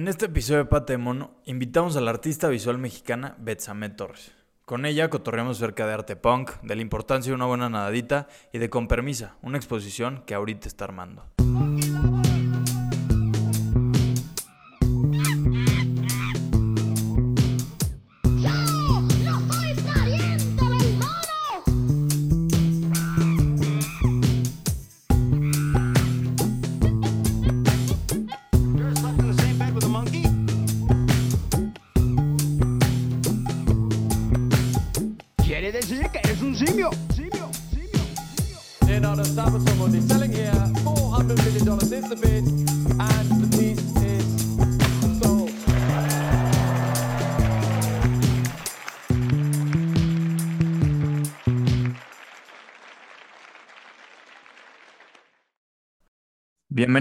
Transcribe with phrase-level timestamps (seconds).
[0.00, 4.32] En este episodio de Pate de Mono, invitamos a la artista visual mexicana Betsamet Torres.
[4.64, 8.60] Con ella cotorreamos cerca de arte punk, de la importancia de una buena nadadita y
[8.60, 11.26] de Con Permisa, una exposición que ahorita está armando.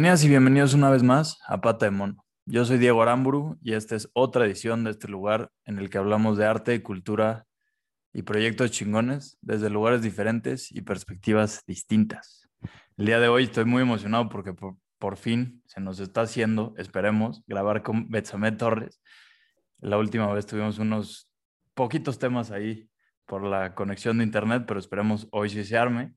[0.10, 2.26] Y bienvenidos una vez más a Pata de Mono.
[2.48, 6.00] Yo soy Diego Aramburu y esta es otra edición de este lugar en el que
[6.00, 7.46] hablamos de arte, cultura
[8.12, 12.50] y proyectos chingones desde lugares diferentes y perspectivas distintas.
[12.98, 17.44] El día de hoy estoy muy emocionado porque por, fin se nos está haciendo, esperemos,
[17.46, 19.00] grabar con Betsamet Torres.
[19.78, 21.30] La última vez tuvimos unos
[21.76, 22.90] poquitos temas ahí
[23.28, 26.16] por la conexión de internet, pero esperemos hoy sí se arme.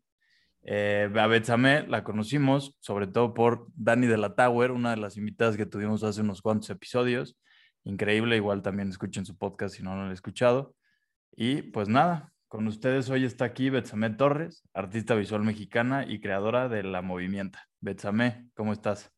[0.65, 5.17] Eh, a Betsamet la conocimos sobre todo por Dani de la Tower, una de las
[5.17, 7.37] invitadas que tuvimos hace unos cuantos episodios.
[7.85, 10.75] Increíble, igual también escuchen su podcast si no lo han escuchado.
[11.35, 16.69] Y pues nada, con ustedes hoy está aquí Betsamet Torres, artista visual mexicana y creadora
[16.69, 17.67] de La Movimienta.
[17.81, 19.11] Betsamet, ¿cómo estás?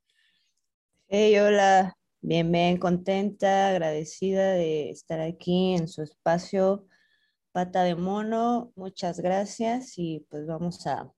[1.08, 6.86] Hey, hola, bien, bien, contenta, agradecida de estar aquí en su espacio
[7.52, 8.72] Pata de Mono.
[8.76, 11.12] Muchas gracias y pues vamos a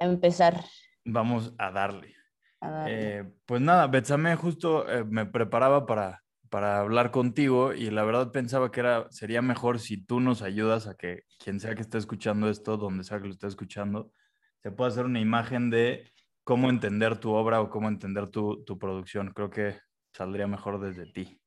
[0.00, 0.64] empezar
[1.04, 2.14] Vamos a darle.
[2.60, 3.18] a darle.
[3.18, 8.32] Eh, pues nada, Betsamet, justo eh, me preparaba para, para hablar contigo y la verdad
[8.32, 11.98] pensaba que era, sería mejor si tú nos ayudas a que quien sea que esté
[11.98, 14.10] escuchando esto, donde sea que lo esté escuchando,
[14.62, 16.10] se pueda hacer una imagen de
[16.42, 19.32] cómo entender tu obra o cómo entender tu, tu producción.
[19.32, 19.78] Creo que
[20.12, 21.40] saldría mejor desde ti.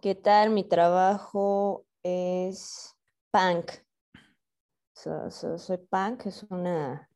[0.00, 0.50] ¿Qué tal?
[0.50, 2.96] Mi trabajo es
[3.32, 3.72] punk.
[4.94, 7.08] So- so- soy punk, es una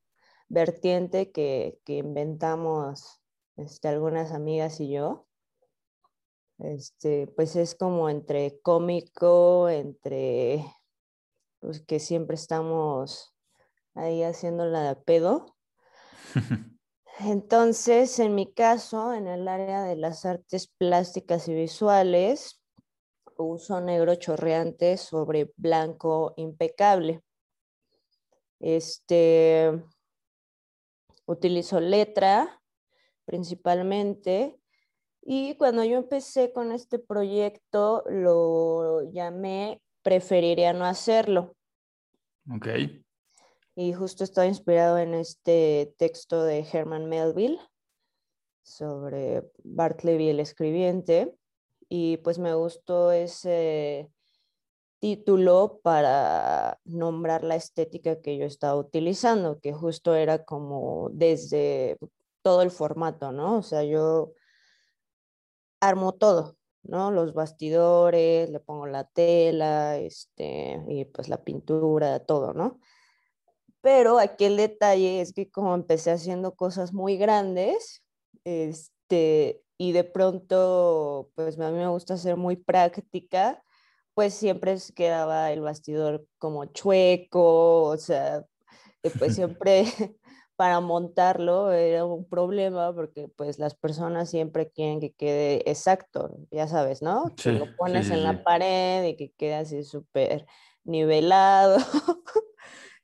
[0.48, 3.20] vertiente que, que inventamos
[3.56, 5.26] este, algunas amigas y yo.
[6.58, 10.64] Este, pues es como entre cómico, entre
[11.60, 13.34] pues que siempre estamos
[13.94, 15.56] ahí haciéndola de pedo.
[17.20, 22.62] Entonces, en mi caso, en el área de las artes plásticas y visuales,
[23.38, 27.22] uso negro chorreante sobre blanco impecable.
[28.60, 29.82] Este,
[31.26, 32.62] utilizo letra
[33.24, 34.58] principalmente
[35.22, 41.56] y cuando yo empecé con este proyecto lo llamé Preferiría no hacerlo.
[42.48, 42.68] ok,
[43.74, 47.58] Y justo está inspirado en este texto de Herman Melville
[48.62, 51.34] sobre Bartleby el escribiente.
[51.88, 54.08] Y pues me gustó ese
[54.98, 61.98] título para nombrar la estética que yo estaba utilizando, que justo era como desde
[62.42, 63.58] todo el formato, ¿no?
[63.58, 64.32] O sea, yo
[65.80, 67.10] armo todo, ¿no?
[67.10, 72.80] Los bastidores, le pongo la tela, este, y pues la pintura, todo, ¿no?
[73.80, 78.02] Pero aquí el detalle es que como empecé haciendo cosas muy grandes,
[78.44, 83.62] este, y de pronto, pues a mí me gusta ser muy práctica,
[84.16, 88.46] pues siempre quedaba el bastidor como chueco, o sea,
[89.02, 89.84] y pues siempre
[90.56, 96.68] para montarlo era un problema porque pues las personas siempre quieren que quede exacto, ya
[96.68, 97.38] sabes, ¿no?
[97.42, 98.24] Que Sí, lo sí, pones sí, en sí.
[98.24, 100.46] la pared y que quede así súper
[100.84, 101.78] nivelado.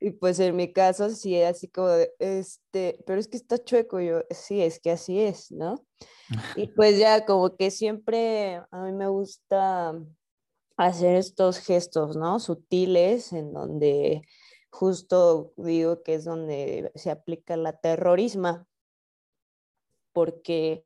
[0.01, 4.01] Y pues en mi caso sí, así como de, este, pero es que está chueco,
[4.01, 5.87] yo, sí, es que así es, ¿no?
[6.55, 9.95] Y pues ya como que siempre a mí me gusta
[10.77, 12.41] hacer estos gestos, ¿no?
[12.41, 14.23] Sutiles, en donde
[14.71, 18.67] justo digo que es donde se aplica la terrorisma,
[20.13, 20.85] porque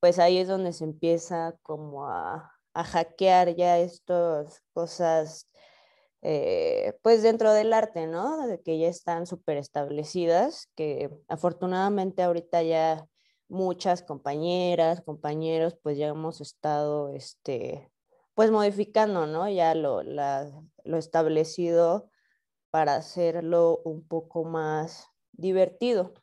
[0.00, 5.48] pues ahí es donde se empieza como a, a hackear ya estas cosas,
[6.22, 8.46] eh, pues dentro del arte, ¿no?
[8.46, 13.06] De que ya están súper establecidas, que afortunadamente ahorita ya
[13.48, 17.90] muchas compañeras, compañeros, pues ya hemos estado, este,
[18.38, 19.48] pues modificando, ¿no?
[19.48, 22.08] Ya lo, lo establecido
[22.70, 26.14] para hacerlo un poco más divertido.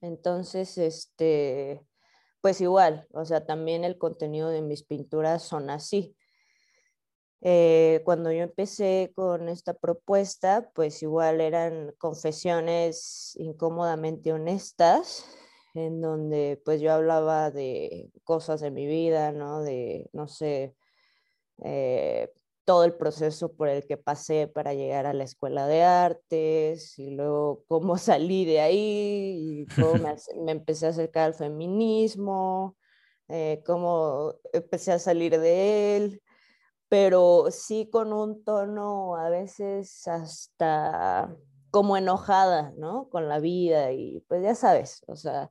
[0.00, 1.86] Entonces, este,
[2.40, 6.16] pues igual, o sea, también el contenido de mis pinturas son así.
[7.42, 15.24] Eh, cuando yo empecé con esta propuesta, pues igual eran confesiones incómodamente honestas,
[15.74, 19.62] en donde pues yo hablaba de cosas de mi vida, ¿no?
[19.62, 20.74] De, no sé,
[21.62, 22.32] eh,
[22.64, 27.10] todo el proceso por el que pasé para llegar a la escuela de artes y
[27.10, 30.14] luego cómo salí de ahí y cómo me,
[30.44, 32.76] me empecé a acercar al feminismo,
[33.28, 36.22] eh, cómo empecé a salir de él
[36.94, 41.34] pero sí con un tono a veces hasta
[41.72, 43.08] como enojada, ¿no?
[43.08, 45.50] Con la vida y pues ya sabes, o sea,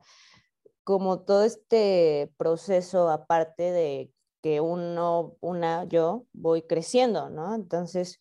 [0.86, 4.10] como todo este proceso aparte de
[4.44, 7.56] que uno, una, yo voy creciendo, ¿no?
[7.56, 8.20] Entonces,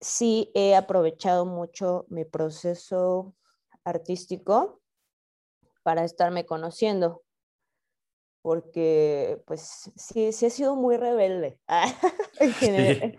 [0.00, 3.36] sí he aprovechado mucho mi proceso
[3.84, 4.80] artístico
[5.82, 7.22] para estarme conociendo
[8.40, 11.60] porque pues sí, sí he sido muy rebelde.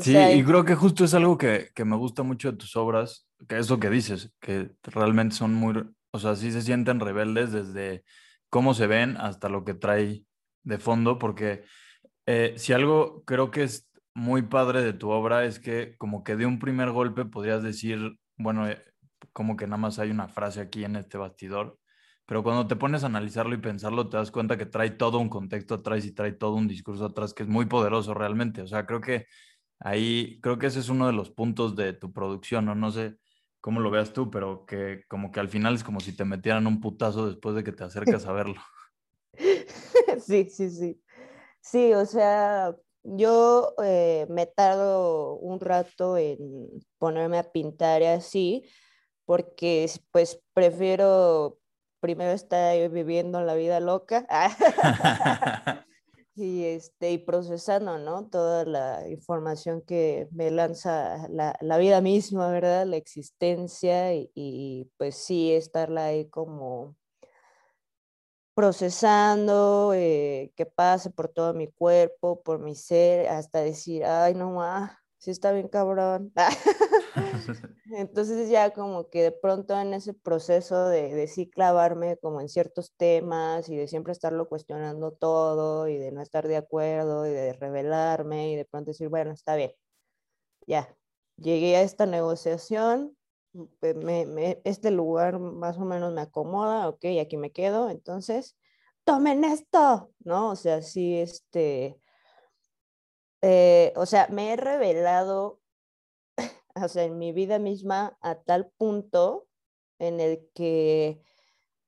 [0.00, 0.16] Sí.
[0.16, 3.58] y creo que justo es algo que, que, me gusta mucho de tus obras, que
[3.58, 8.02] es lo que dices, que realmente son muy, o sea, sí se sienten rebeldes desde
[8.48, 10.24] cómo se ven hasta lo que trae
[10.66, 11.64] de fondo, porque
[12.26, 16.36] eh, si algo creo que es muy padre de tu obra es que como que
[16.36, 18.82] de un primer golpe podrías decir, bueno, eh,
[19.32, 21.78] como que nada más hay una frase aquí en este bastidor,
[22.26, 25.28] pero cuando te pones a analizarlo y pensarlo, te das cuenta que trae todo un
[25.28, 28.62] contexto atrás y trae todo un discurso atrás que es muy poderoso realmente.
[28.62, 29.26] O sea, creo que
[29.80, 32.74] ahí, creo que ese es uno de los puntos de tu producción, ¿no?
[32.74, 33.16] No sé
[33.60, 36.66] cómo lo veas tú, pero que como que al final es como si te metieran
[36.66, 38.60] un putazo después de que te acercas a verlo.
[40.20, 41.02] Sí, sí, sí.
[41.60, 46.38] Sí, o sea, yo eh, me tardo un rato en
[46.98, 48.64] ponerme a pintar así,
[49.26, 51.58] porque pues prefiero
[52.00, 54.26] primero está viviendo la vida loca
[56.36, 58.28] y, este, y procesando, ¿no?
[58.28, 62.86] Toda la información que me lanza la, la vida misma, ¿verdad?
[62.86, 66.96] La existencia y, y, pues sí, estarla ahí como
[68.56, 74.52] procesando, eh, que pase por todo mi cuerpo, por mi ser, hasta decir, ay, no
[74.52, 76.32] más, sí está bien cabrón.
[77.92, 82.48] Entonces ya como que de pronto en ese proceso de, de sí clavarme como en
[82.48, 87.32] ciertos temas y de siempre estarlo cuestionando todo y de no estar de acuerdo y
[87.32, 89.72] de revelarme y de pronto decir, bueno, está bien,
[90.66, 90.96] ya,
[91.36, 93.16] llegué a esta negociación,
[93.80, 98.56] me, me, este lugar más o menos me acomoda, ok, aquí me quedo, entonces,
[99.04, 100.50] tomen esto, ¿no?
[100.50, 102.00] O sea, sí, este,
[103.42, 105.60] eh, o sea, me he revelado
[106.74, 109.46] o sea, en mi vida misma a tal punto
[109.98, 111.22] en el que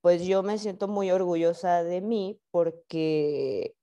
[0.01, 3.75] pues yo me siento muy orgullosa de mí porque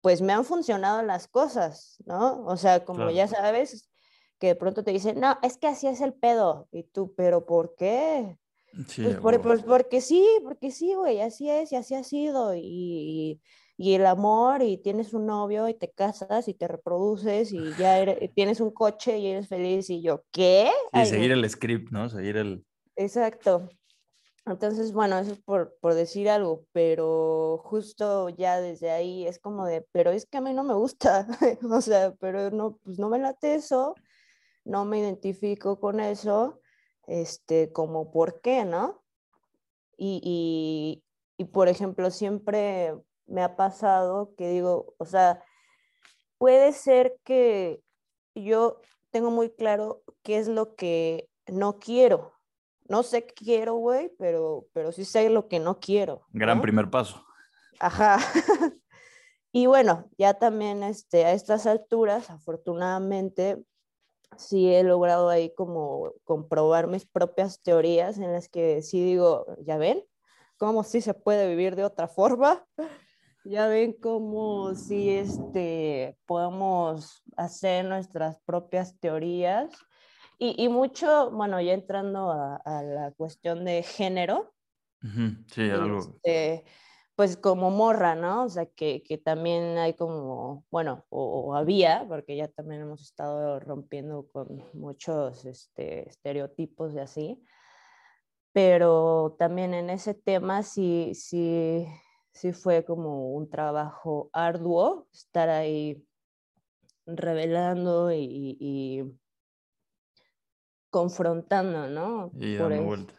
[0.00, 2.44] pues me han funcionado las cosas, ¿no?
[2.46, 3.90] O sea, como ya sabes,
[4.38, 6.68] que de pronto te dicen, no, es que así es el pedo.
[6.72, 8.38] Y tú, pero ¿por qué?
[8.86, 12.54] Sí, pues, por, pues, porque sí, porque sí, güey, así es y así ha sido.
[12.54, 13.40] Y,
[13.76, 18.04] y el amor y tienes un novio y te casas y te reproduces y ya
[18.34, 20.70] tienes un coche y eres feliz y yo, ¿qué?
[20.92, 22.08] Y seguir el script, ¿no?
[22.10, 22.64] Seguir el...
[22.96, 23.68] Exacto.
[24.46, 29.66] Entonces, bueno, eso es por, por, decir algo, pero justo ya desde ahí es como
[29.66, 31.28] de, pero es que a mí no me gusta,
[31.70, 33.94] o sea, pero no, pues no me late eso,
[34.64, 36.60] no me identifico con eso,
[37.06, 39.02] este, como por qué, ¿no?
[39.96, 41.04] Y, y,
[41.36, 42.94] y por ejemplo, siempre
[43.26, 45.42] me ha pasado que digo, o sea,
[46.38, 47.82] puede ser que
[48.34, 52.32] yo tengo muy claro qué es lo que no quiero.
[52.88, 56.22] No sé qué quiero, güey, pero, pero sí sé lo que no quiero.
[56.32, 57.24] Gran primer paso.
[57.80, 58.18] Ajá.
[59.52, 63.62] y bueno, ya también este, a estas alturas, afortunadamente,
[64.36, 69.78] sí he logrado ahí como comprobar mis propias teorías en las que sí digo, ya
[69.78, 70.04] ven,
[70.56, 72.64] cómo sí se puede vivir de otra forma.
[73.44, 79.70] Ya ven cómo si este, podemos hacer nuestras propias teorías
[80.38, 84.52] y, y mucho, bueno, ya entrando a, a, la cuestión de género.
[85.46, 85.98] Sí, algo.
[85.98, 86.64] Este,
[87.18, 88.44] pues como morra, ¿no?
[88.44, 93.02] O sea, que, que también hay como, bueno, o, o, había, porque ya también hemos
[93.02, 97.42] estado rompiendo con muchos este, estereotipos y así,
[98.52, 101.88] pero también en ese tema sí, sí,
[102.30, 106.06] sí fue como un trabajo arduo estar ahí
[107.04, 109.02] revelando y, y
[110.88, 112.30] confrontando, ¿no?
[112.38, 113.18] Y dando vueltas.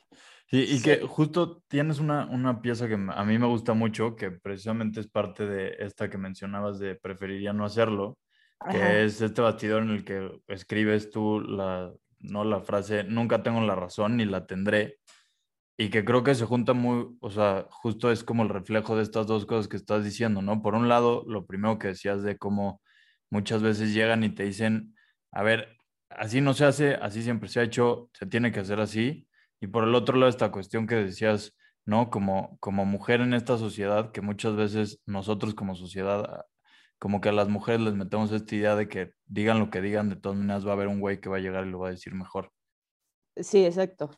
[0.52, 1.06] Sí, y que Sí.
[1.08, 5.46] justo tienes una, una pieza que a mí me gusta mucho, que precisamente es parte
[5.46, 8.18] de esta que mencionabas de preferiría no hacerlo,
[8.72, 13.62] que es este bastidor en el que escribes tú la, no la frase, nunca tengo
[13.62, 14.98] la razón ni la tendré,
[15.78, 19.04] y que creo que se junta muy, o sea, justo es como el reflejo de
[19.04, 20.62] estas dos cosas que estás diciendo, ¿no?
[20.62, 22.82] Por un lado, lo primero que decías de cómo
[23.30, 24.96] muchas veces llegan y te dicen,
[25.32, 25.78] a ver,
[26.10, 29.29] así no se hace, así siempre se ha hecho, se tiene que hacer así.
[29.62, 32.10] Y por el otro lado, esta cuestión que decías, ¿no?
[32.10, 36.46] Como, como mujer en esta sociedad, que muchas veces nosotros como sociedad,
[36.98, 40.10] como que a las mujeres les metemos esta idea de que digan lo que digan,
[40.10, 41.88] de todas maneras va a haber un güey que va a llegar y lo va
[41.88, 42.52] a decir mejor.
[43.36, 44.12] Sí, exacto.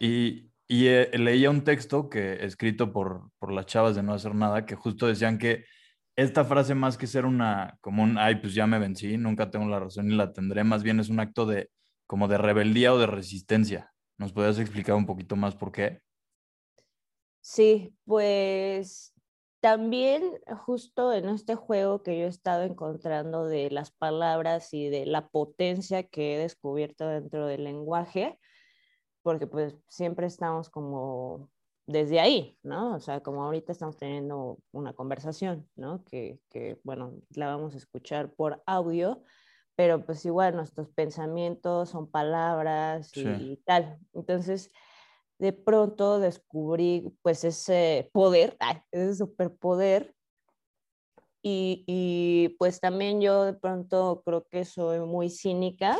[0.00, 4.34] Y, y eh, leía un texto que escrito por, por las chavas de no hacer
[4.34, 5.64] nada, que justo decían que
[6.16, 9.68] esta frase más que ser una, como un, ay, pues ya me vencí, nunca tengo
[9.68, 11.70] la razón ni la tendré, más bien es un acto de,
[12.06, 13.92] como de rebeldía o de resistencia.
[14.18, 16.00] ¿Nos podrías explicar un poquito más por qué?
[17.40, 19.12] Sí, pues
[19.60, 20.22] también
[20.58, 25.28] justo en este juego que yo he estado encontrando de las palabras y de la
[25.28, 28.38] potencia que he descubierto dentro del lenguaje,
[29.22, 31.50] porque pues siempre estamos como
[31.86, 32.94] desde ahí, ¿no?
[32.94, 36.04] O sea, como ahorita estamos teniendo una conversación, ¿no?
[36.04, 39.22] Que, que bueno, la vamos a escuchar por audio,
[39.76, 43.28] pero pues igual nuestros pensamientos son palabras y, Sí.
[43.52, 43.98] y tal.
[44.12, 44.70] Entonces,
[45.38, 50.14] de pronto descubrí pues ese poder, ay, ese superpoder.
[51.42, 55.98] Y, y pues también yo de pronto creo que soy muy cínica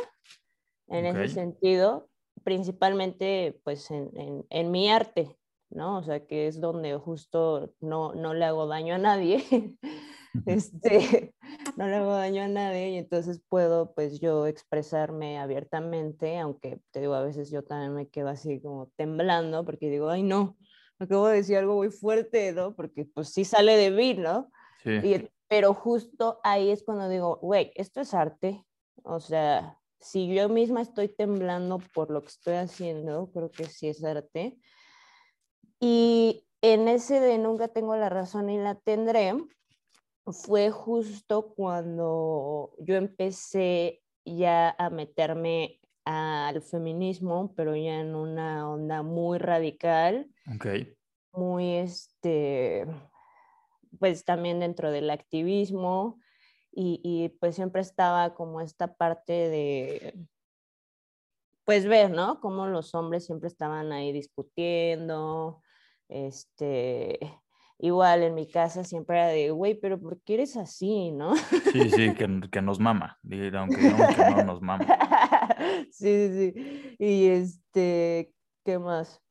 [0.87, 2.09] en ese sentido,
[2.43, 5.37] principalmente pues en, en, en mi arte,
[5.69, 5.97] ¿no?
[5.97, 9.43] O sea, que es donde justo no, no le hago daño a nadie,
[10.45, 11.33] este,
[11.77, 17.01] no le hago daño a nadie y entonces puedo pues yo expresarme abiertamente, aunque te
[17.01, 20.57] digo, a veces yo también me quedo así como temblando porque digo, ay no,
[20.99, 22.75] acabo de decir algo muy fuerte, ¿no?
[22.75, 24.51] Porque pues sí sale de mí, ¿no?
[24.83, 28.65] Sí, Y- pero justo ahí es cuando digo, güey, esto es arte,
[29.03, 33.87] o sea, si yo misma estoy temblando por lo que estoy haciendo, creo que sí
[33.87, 34.57] es arte.
[35.87, 39.35] Y en ese de nunca tengo la razón y la tendré,
[40.25, 49.03] fue justo cuando yo empecé ya a meterme al feminismo, pero ya en una onda
[49.03, 50.65] muy radical, ok,
[51.33, 52.87] muy este,
[53.99, 56.19] pues también dentro del activismo
[56.71, 60.15] y, y pues siempre estaba como esta parte de,
[61.63, 62.39] pues ver, ¿no?
[62.39, 65.61] Cómo los hombres siempre estaban ahí discutiendo,
[66.09, 67.19] este,
[67.79, 71.35] igual en mi casa siempre era de, güey, pero ¿por qué eres así, no?
[71.35, 74.85] sí, sí, que, que nos mama, aunque digamos que no nos mama.
[75.91, 76.95] sí, sí, sí.
[76.99, 78.33] Y este,
[78.63, 79.21] ¿qué más?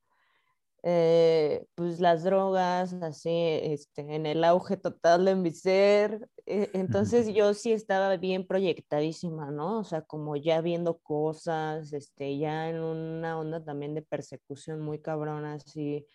[0.87, 6.29] Eh, pues las drogas, así, este, en el auge total de mi ser.
[6.45, 9.79] Eh, entonces yo sí estaba bien proyectadísima, ¿no?
[9.81, 15.01] O sea, como ya viendo cosas, este, ya en una onda también de persecución muy
[15.01, 16.07] cabrona, así,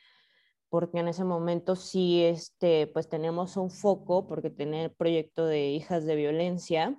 [0.70, 5.70] porque en ese momento sí, este, pues tenemos un foco, porque tenía el proyecto de
[5.70, 6.98] hijas de violencia,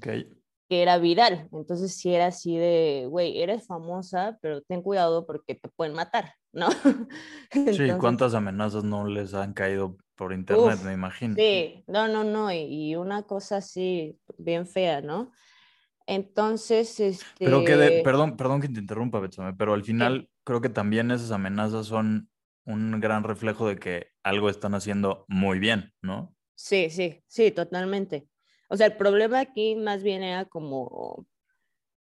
[0.00, 1.48] que era viral.
[1.52, 6.34] Entonces sí era así de, güey, eres famosa, pero ten cuidado porque te pueden matar,
[6.52, 6.68] ¿no?
[7.50, 11.34] sí, ¿cuántas amenazas no les han caído por internet, uf, me imagino?
[11.34, 15.32] Sí, no, no, no, y, y una cosa así bien fea, ¿no?
[16.06, 17.44] Entonces, este...
[17.44, 21.10] Pero que de, perdón, perdón que te interrumpa, Betsame, pero al final creo que también
[21.10, 22.28] esas amenazas son
[22.66, 26.34] un gran reflejo de que algo están haciendo muy bien, ¿no?
[26.54, 28.28] Sí, sí, sí, totalmente.
[28.68, 31.26] O sea, el problema aquí más bien era como,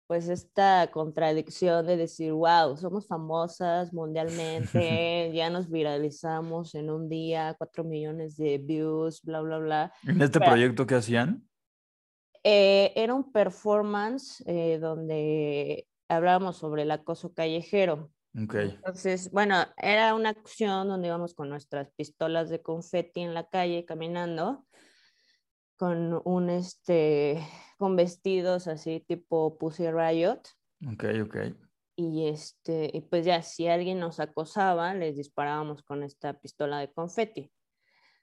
[0.07, 7.55] pues, esta contradicción de decir, wow, somos famosas mundialmente, ya nos viralizamos en un día,
[7.57, 9.93] cuatro millones de views, bla, bla, bla.
[10.07, 11.49] En este Pero- proyecto que hacían,
[12.45, 18.12] Eh, era un performance eh, donde hablábamos sobre el acoso callejero.
[18.35, 23.49] Ok, Entonces, bueno, era una acción donde íbamos con nuestras pistolas de confeti en la
[23.49, 24.67] calle caminando,
[25.77, 27.39] con un este,
[27.79, 30.41] con vestidos así tipo Pussy Riot.
[30.93, 31.37] ok, ok,
[31.97, 36.93] Y este, y pues ya, si alguien nos acosaba, les disparábamos con esta pistola de
[36.93, 37.53] confeti.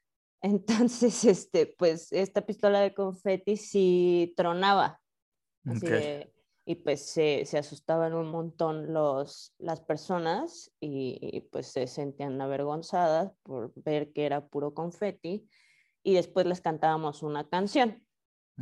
[0.42, 5.01] Entonces, este, pues esta pistola de confeti sí tronaba.
[5.66, 5.92] Así ok.
[5.92, 6.34] de-
[6.70, 12.40] y pues se, se asustaban un montón los, las personas y, y, pues se sentían
[12.40, 15.50] avergonzadas por ver que era puro confeti
[16.04, 18.06] y después les cantábamos una canción.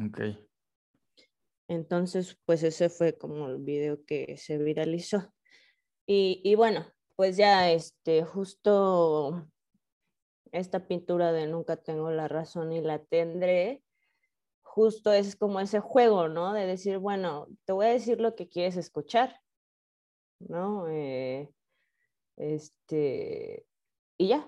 [0.01, 0.21] ok.
[1.67, 5.33] Entonces, pues ese fue como el video que se viralizó.
[6.05, 6.85] Y, y bueno,
[7.17, 9.51] pues ya, este, justo
[10.53, 13.83] esta pintura de nunca tengo la razón y la tendré,
[14.77, 16.53] justo es como ese juego, ¿no?
[16.53, 19.41] De decir, bueno, te voy a decir lo que quieres escuchar,
[20.37, 20.87] ¿no?
[20.87, 21.51] Eh,
[22.35, 23.65] este,
[24.19, 24.47] y ya,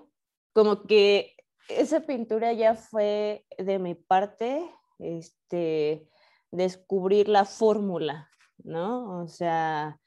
[0.52, 1.34] como que
[1.68, 4.70] esa pintura ya fue de mi parte,
[5.00, 6.08] este,
[6.52, 8.30] descubrir la fórmula,
[8.62, 9.24] ¿no?
[9.24, 9.98] O sea,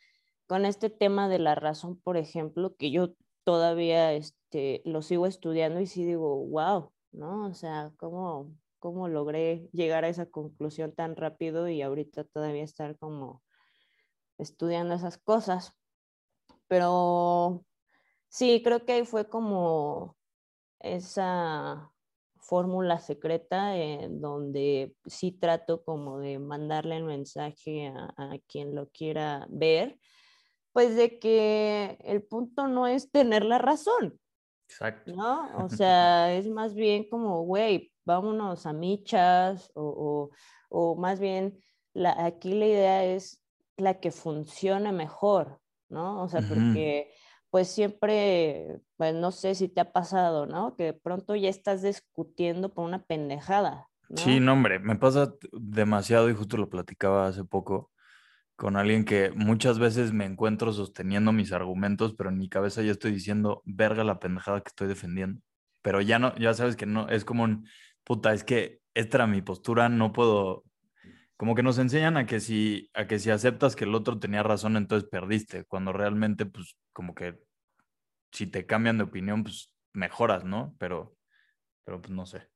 [0.47, 3.13] con este tema de la razón, por ejemplo, que yo
[3.43, 7.47] todavía este, lo sigo estudiando y sí digo, wow, ¿no?
[7.47, 12.97] O sea, ¿cómo, cómo logré llegar a esa conclusión tan rápido y ahorita todavía estar
[12.97, 13.41] como
[14.37, 15.71] estudiando esas cosas.
[16.67, 17.63] Pero
[18.27, 20.17] sí, creo que ahí fue como
[20.81, 21.93] esa
[22.35, 23.71] fórmula secreta
[24.09, 29.97] donde sí trato como de mandarle el mensaje a, a, quien lo quiera ver,
[30.73, 34.19] pues de que el punto no es tener la razón.
[34.67, 35.13] Exacto.
[35.15, 35.63] ¿No?
[35.63, 40.29] O sea, es más bien como, güey, vámonos a michas o,
[40.69, 41.59] o, o más bien
[41.93, 43.43] la, aquí la idea es
[43.77, 46.21] la que funcione mejor, ¿no?
[46.23, 46.47] O sea, Ujú.
[46.47, 47.13] porque
[47.49, 50.75] pues siempre, pues no sé si te ha pasado, ¿no?
[50.75, 54.23] Que de pronto ya estás discutiendo por una pendejada, ¿no?
[54.23, 57.91] Sí, no, hombre, me pasa demasiado y justo lo platicaba hace poco
[58.55, 62.91] con alguien que muchas veces me encuentro sosteniendo mis argumentos, pero en mi cabeza ya
[62.91, 65.41] estoy diciendo, verga la pendejada que estoy defendiendo.
[65.83, 67.67] Pero ya no, ya sabes que no, es como un,
[68.03, 70.63] puta, es que esta era mi postura, no puedo,
[71.37, 74.43] como que nos enseñan a que si, a que si aceptas que el otro tenía
[74.43, 77.39] razón, entonces perdiste, cuando realmente, pues, como que
[78.31, 80.75] si te cambian de opinión, pues mejoras, ¿no?
[80.79, 81.15] Pero,
[81.85, 82.49] pero pues no sé.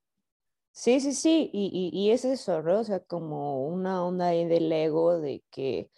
[0.72, 2.80] Sí, sí, sí, y, y, y es eso, ¿no?
[2.80, 5.90] O sea, como una onda ahí del ego de que,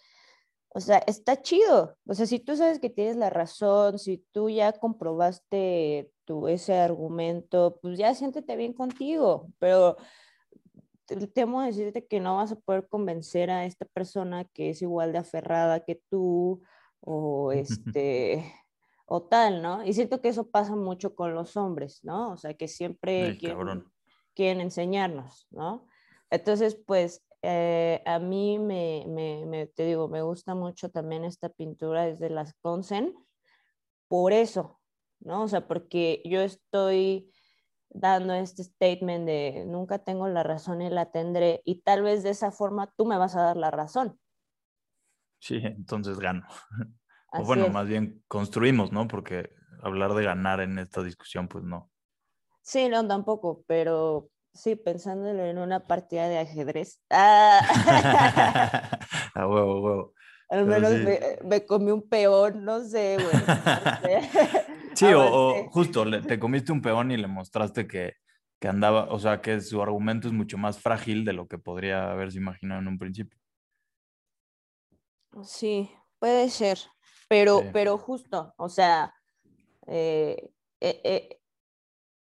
[0.72, 1.96] o sea, está chido.
[2.06, 6.74] O sea, si tú sabes que tienes la razón, si tú ya comprobaste tu, ese
[6.76, 9.96] argumento, pues ya siéntete bien contigo, pero
[11.06, 15.12] te- temo decirte que no vas a poder convencer a esta persona que es igual
[15.12, 16.62] de aferrada que tú
[17.00, 18.44] o este
[19.06, 19.84] o tal, ¿no?
[19.84, 22.30] Y siento que eso pasa mucho con los hombres, ¿no?
[22.32, 23.84] O sea, que siempre Ay, quieren,
[24.34, 25.88] quieren enseñarnos, ¿no?
[26.30, 31.48] Entonces, pues eh, a mí me, me, me, te digo, me gusta mucho también esta
[31.48, 33.14] pintura desde las Consen,
[34.08, 34.80] por eso,
[35.20, 35.44] ¿no?
[35.44, 37.32] O sea, porque yo estoy
[37.88, 42.30] dando este statement de nunca tengo la razón y la tendré, y tal vez de
[42.30, 44.18] esa forma tú me vas a dar la razón.
[45.38, 46.46] Sí, entonces gano.
[47.32, 47.72] O bueno, es.
[47.72, 49.06] más bien construimos, ¿no?
[49.06, 49.50] Porque
[49.84, 51.88] hablar de ganar en esta discusión, pues no.
[52.60, 57.00] Sí, no, tampoco, pero sí, pensándolo en una partida de ajedrez.
[57.10, 57.60] Ah,
[59.34, 60.14] A huevo, huevo.
[60.48, 60.98] al menos sí.
[60.98, 63.34] me, me comí un peón, no sé, güey.
[63.46, 64.30] no sé.
[64.94, 68.14] Sí, o, o justo, le- te comiste un peón y le mostraste que,
[68.58, 72.10] que andaba, o sea, que su argumento es mucho más frágil de lo que podría
[72.10, 73.38] haberse imaginado en un principio.
[75.44, 76.78] Sí, puede ser,
[77.28, 77.66] pero, Sí.
[77.72, 79.14] pero justo, o sea,
[79.86, 81.39] eh, eh, eh,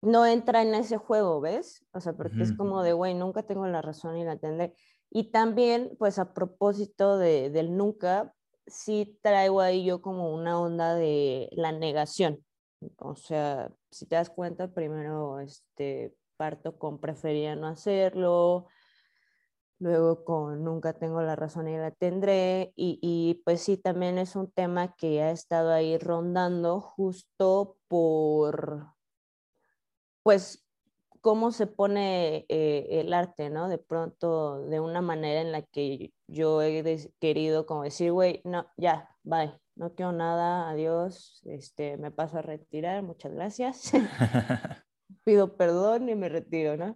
[0.01, 1.85] no entra en ese juego, ¿ves?
[1.91, 4.73] O sea, porque es como de, güey, nunca tengo la razón y la tendré.
[5.09, 8.33] Y también, pues a propósito de, del nunca,
[8.67, 12.45] sí traigo ahí yo como una onda de la negación.
[12.97, 18.67] O sea, si te das cuenta, primero este, parto con prefería no hacerlo,
[19.79, 24.35] luego con nunca tengo la razón y la tendré, y, y, pues sí, también es
[24.35, 28.87] un tema que ha estado ahí rondando justo por,
[30.29, 30.63] pues,
[31.21, 33.67] cómo se pone eh, el arte, ¿no?
[33.67, 38.67] De pronto, de una manera en la que yo he querido como decir, güey, no,
[38.77, 43.91] ya, bye, no quiero nada, adiós, este, me paso a retirar, muchas gracias,
[45.25, 46.95] pido perdón y me retiro, ¿no?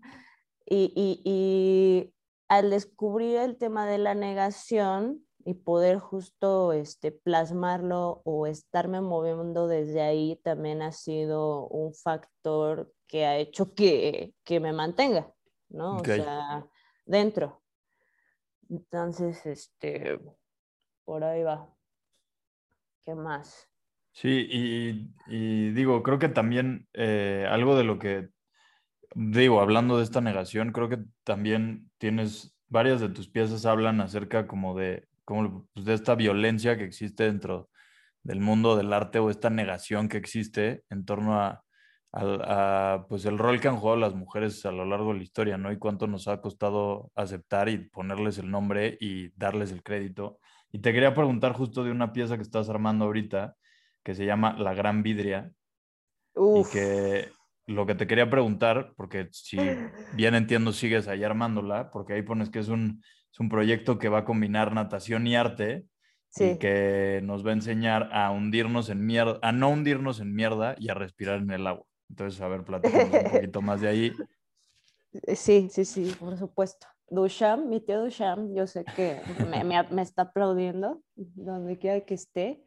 [0.63, 2.13] Y, y, y
[2.49, 9.67] al descubrir el tema de la negación y poder justo este, plasmarlo o estarme moviendo
[9.67, 15.33] desde ahí también ha sido un factor que ha hecho que, que me mantenga,
[15.69, 15.97] ¿no?
[15.97, 16.65] O sea,
[17.05, 17.63] dentro.
[18.69, 20.19] Entonces, este,
[21.03, 21.69] por ahí va.
[23.03, 23.69] ¿Qué más?
[24.11, 28.29] Sí, y, y digo, creo que también eh, algo de lo que,
[29.15, 34.47] digo, hablando de esta negación, creo que también tienes, varias de tus piezas hablan acerca
[34.47, 37.69] como de, como pues, de esta violencia que existe dentro
[38.23, 41.63] del mundo del arte o esta negación que existe en torno a,
[42.13, 45.57] a, pues el rol que han jugado las mujeres a lo largo de la historia,
[45.57, 45.71] ¿no?
[45.71, 50.39] Y cuánto nos ha costado aceptar y ponerles el nombre y darles el crédito.
[50.71, 53.55] Y te quería preguntar justo de una pieza que estás armando ahorita,
[54.03, 55.51] que se llama La Gran Vidria
[56.35, 57.29] Uf, y que
[57.65, 59.57] lo que te quería preguntar, porque si
[60.13, 64.09] bien entiendo sigues ahí armándola, porque ahí pones que es un, es un proyecto que
[64.09, 65.85] va a combinar natación y arte
[66.35, 70.75] y que nos va a enseñar a hundirnos en mierda, a no hundirnos en mierda
[70.79, 71.85] y a respirar en el agua.
[72.13, 74.11] Entonces, a ver, platícanos un poquito más de ahí.
[75.35, 76.87] Sí, sí, sí, por supuesto.
[77.09, 79.15] Dusham, mi tío Dusham, yo sé que
[79.47, 82.63] me, me- me está aplaudiendo donde quiera que esté.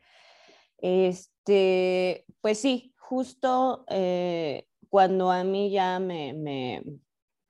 [0.78, 6.82] Este, pues sí, justo eh, cuando a mí ya me, me,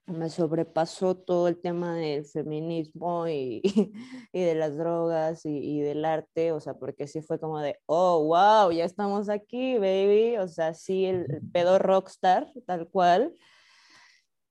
[0.06, 3.60] me sobrepasó todo el tema del feminismo y,
[4.32, 7.78] y de las drogas y, y del arte, o sea, porque sí fue como de,
[7.86, 13.34] oh, wow, ya estamos aquí, baby, o sea, sí, el, el pedo rockstar, tal cual.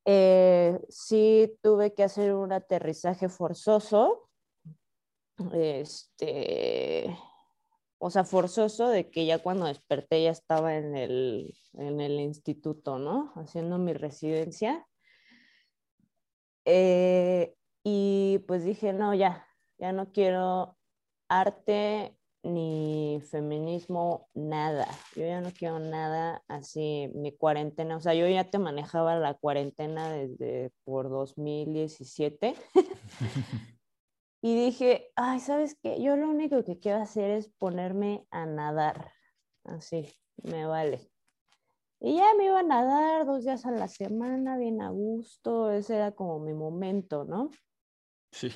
[0.08, 4.30] Eh, sí tuve que hacer un aterrizaje forzoso,
[5.54, 7.18] este,
[7.98, 13.00] o sea, forzoso de que ya cuando desperté ya estaba en el, en el instituto,
[13.00, 13.34] ¿no?
[13.36, 14.86] Haciendo mi residencia.
[16.66, 19.48] Eh, y pues dije, no, ya,
[19.78, 20.78] ya no quiero
[21.30, 24.88] arte ni feminismo, nada.
[25.16, 29.34] Yo ya no quiero nada así, mi cuarentena, o sea, yo ya te manejaba la
[29.34, 32.56] cuarentena desde por 2017
[34.42, 36.02] y dije, ay, ¿sabes qué?
[36.02, 39.12] Yo lo único que quiero hacer es ponerme a nadar,
[39.64, 40.08] así,
[40.44, 41.15] me vale.
[42.06, 45.96] Y ya me iba a nadar dos días a la semana, bien a gusto, ese
[45.96, 47.50] era como mi momento, ¿no?
[48.32, 48.52] Sí.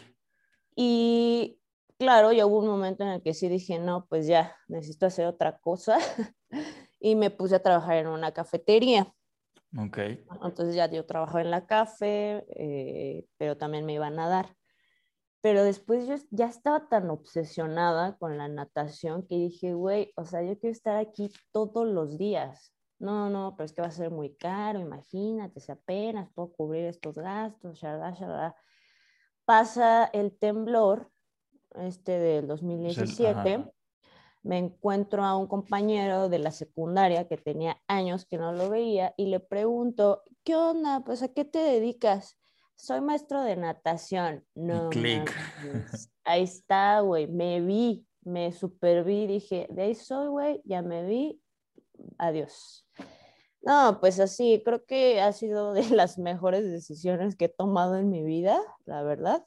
[0.75, 1.59] Y
[1.97, 5.25] claro, ya hubo un momento en el que sí dije, no, pues ya, necesito hacer
[5.25, 5.97] otra cosa.
[6.99, 9.11] y me puse a trabajar en una cafetería.
[9.75, 9.97] Ok.
[10.43, 14.55] Entonces ya yo trabajaba en la café, eh, pero también me iba a nadar.
[15.41, 20.43] Pero después yo ya estaba tan obsesionada con la natación que dije, güey, o sea,
[20.43, 22.75] yo quiero estar aquí todos los días.
[22.99, 26.85] No, no, pero es que va a ser muy caro, imagínate, si apenas puedo cubrir
[26.85, 28.55] estos gastos, shalala, shalala.
[29.45, 31.09] Pasa el temblor,
[31.75, 33.71] este del 2017, ajá.
[34.43, 39.13] me encuentro a un compañero de la secundaria que tenía años que no lo veía
[39.15, 41.01] y le pregunto, ¿qué onda?
[41.05, 42.37] Pues a qué te dedicas?
[42.75, 44.45] Soy maestro de natación.
[44.55, 45.33] No, clic.
[45.63, 46.11] mames.
[46.25, 51.05] ahí está, güey, me vi, me super vi, dije, de ahí soy, güey, ya me
[51.05, 51.41] vi,
[52.17, 52.85] adiós.
[53.61, 58.09] No, pues así, creo que ha sido de las mejores decisiones que he tomado en
[58.09, 59.45] mi vida, la verdad.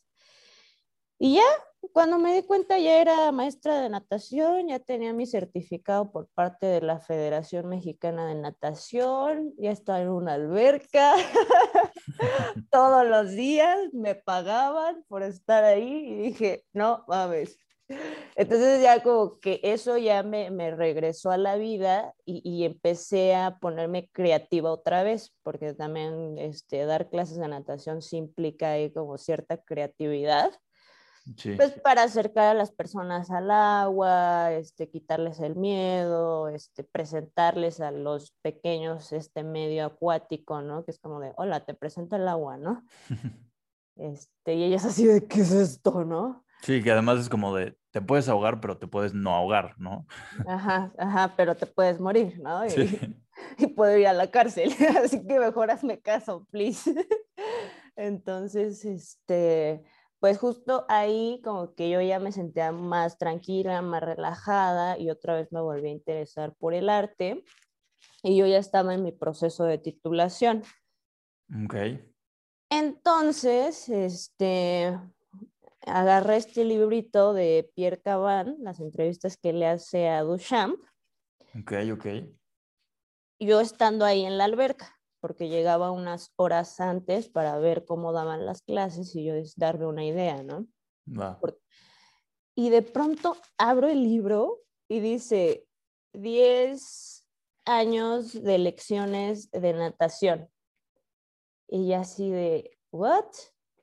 [1.19, 1.45] Y ya,
[1.93, 6.67] cuando me di cuenta ya era maestra de natación, ya tenía mi certificado por parte
[6.67, 11.15] de la Federación Mexicana de Natación, ya estaba en una alberca,
[12.71, 17.59] todos los días me pagaban por estar ahí y dije, no mames.
[18.37, 23.35] Entonces ya como que eso ya me, me regresó a la vida y, y, empecé
[23.35, 28.91] a ponerme creativa otra vez, porque también este, dar clases de natación sí implica ahí
[28.93, 30.51] como cierta creatividad.
[31.37, 31.55] Sí.
[31.55, 37.93] Pues para acercar a las personas al agua, este, quitarles el miedo, este, presentarles a
[37.93, 40.85] los pequeños este medio acuático, ¿no?
[40.85, 42.85] Que es como de, hola, te presento el agua, ¿no?
[43.97, 46.45] este, y ellas así de, ¿qué es esto, no?
[46.63, 50.07] Sí, que además es como de, te puedes ahogar, pero te puedes no ahogar, ¿no?
[50.47, 52.65] Ajá, ajá, pero te puedes morir, ¿no?
[52.67, 53.17] Y, Sí.
[53.59, 54.71] y puedo ir a la cárcel,
[55.05, 56.93] así que mejor hazme caso, please.
[57.97, 59.85] Entonces, este,
[60.21, 65.35] pues justo ahí como que yo ya me sentía más tranquila, más relajada y otra
[65.35, 67.45] vez me volví a interesar por el arte
[68.23, 70.63] y yo ya estaba en mi proceso de titulación.
[71.65, 71.75] Ok.
[72.71, 74.99] Entonces, este,
[75.87, 80.81] agarré este librito de Pierre Caban, las entrevistas que le hace a Duchamp,
[81.59, 82.07] Ok, ok.
[83.38, 88.47] yo estando ahí en la alberca, porque llegaba unas horas antes para ver cómo daban
[88.47, 90.66] las clases y yo darme una idea, ¿no?
[92.55, 95.66] Y de pronto abro el libro y dice
[96.12, 97.27] 10
[97.64, 100.49] años de lecciones de natación.
[101.68, 103.27] Y así de, ¿what?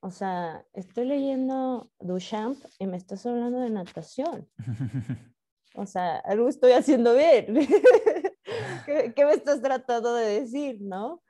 [0.01, 4.47] O sea, estoy leyendo Duchamp y me estás hablando de natación.
[5.75, 7.55] O sea, algo estoy haciendo bien.
[8.85, 11.21] ¿Qué, qué me estás tratando de decir, no?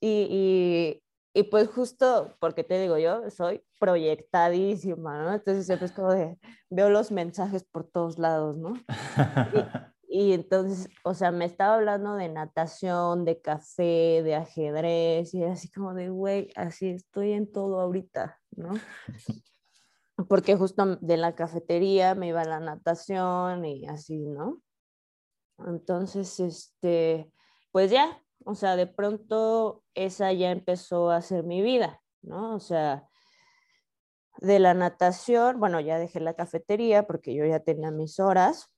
[0.00, 5.34] Y, y, y pues justo porque te digo, yo soy proyectadísima, ¿no?
[5.34, 6.38] Entonces siempre es como de,
[6.70, 8.74] veo los mensajes por todos lados, ¿no?
[9.93, 9.93] Y
[10.32, 15.92] entonces, o sea, me estaba hablando de natación, de café, de ajedrez, y así como
[15.92, 18.74] de, güey, así estoy en todo ahorita, ¿no?
[20.28, 24.62] Porque justo de la cafetería me iba a la natación y así, ¿no?
[25.66, 27.32] Entonces, este,
[27.72, 32.54] pues ya, o sea, de pronto esa ya empezó a ser mi vida, ¿no?
[32.54, 33.08] O sea,
[34.38, 38.73] de la natación, bueno, ya dejé la cafetería porque yo ya tenía mis horas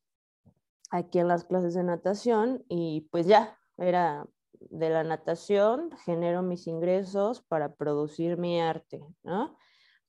[0.91, 4.27] aquí en las clases de natación y pues ya, era
[4.59, 9.57] de la natación, genero mis ingresos para producir mi arte, ¿no?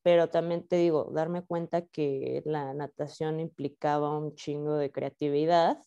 [0.02, 5.82] Pero también te digo, darme cuenta que la natación implicaba un chingo de creatividad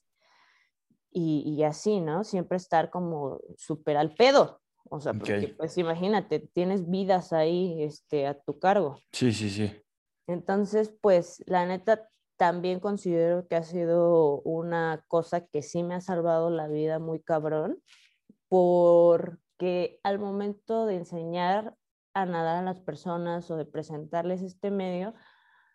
[1.11, 2.23] y, y así, ¿no?
[2.23, 4.61] Siempre estar como súper al pedo.
[4.89, 5.57] O sea, porque Ok.
[5.57, 8.99] pues imagínate, tienes vidas ahí este, a tu cargo.
[9.11, 9.71] Sí, sí, sí.
[10.27, 12.09] Entonces, pues la neta,
[12.41, 17.21] también considero que ha sido una cosa que sí me ha salvado la vida muy
[17.21, 17.79] cabrón,
[18.49, 21.75] porque al momento de enseñar
[22.15, 25.13] a nadar a las personas o de presentarles este medio,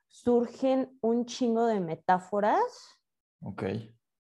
[0.08, 2.98] surgen un chingo de metáforas
[3.40, 3.62] Ok.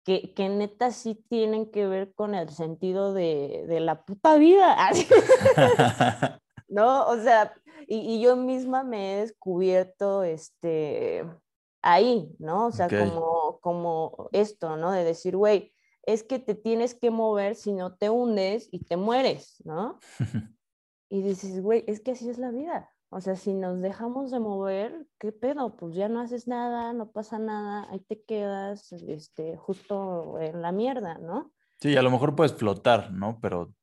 [0.02, 4.78] que, que neta sí tienen que ver con el sentido de, de la puta vida.
[6.68, 7.06] ¿no?
[7.06, 7.52] O sea,
[7.86, 11.26] y, y yo misma me he descubierto este,
[11.82, 12.66] ahí, ¿no?
[12.66, 14.92] O sea, como, como esto, ¿no?
[14.92, 18.96] De decir, güey, es que te tienes que mover si no te hundes y te
[18.96, 19.98] mueres, ¿no?
[21.12, 22.94] Y dices, güey, es que así es la vida.
[23.08, 25.74] O sea, si nos dejamos de mover, ¿qué pedo?
[25.74, 30.70] Pues ya no haces nada, no pasa nada, ahí te quedas, este, justo en la
[30.70, 31.52] mierda, ¿no?
[31.80, 33.40] Sí, a lo mejor puedes flotar, ¿no?
[33.42, 33.74] Pero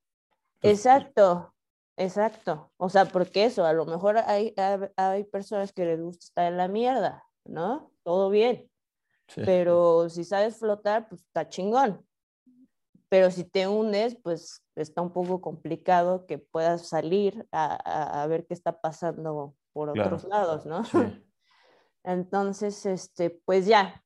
[0.62, 1.54] pues, Exacto,
[1.98, 2.72] exacto.
[2.78, 6.50] O sea, porque eso, a lo mejor hay, hay, hay personas que les gusta estar
[6.50, 7.92] en la mierda, ¿no?
[8.04, 8.70] Todo bien,
[9.28, 9.42] sí.
[9.46, 12.06] pero si sabes flotar, pues está chingón.
[13.10, 18.28] Pero si te hundes, pues está un poco complicado que puedas salir a, a- a
[18.28, 20.16] ver qué está pasando por Claro.
[20.18, 20.84] otros lados, ¿no?
[20.84, 20.98] Sí.
[22.04, 24.04] Entonces, este, pues ya,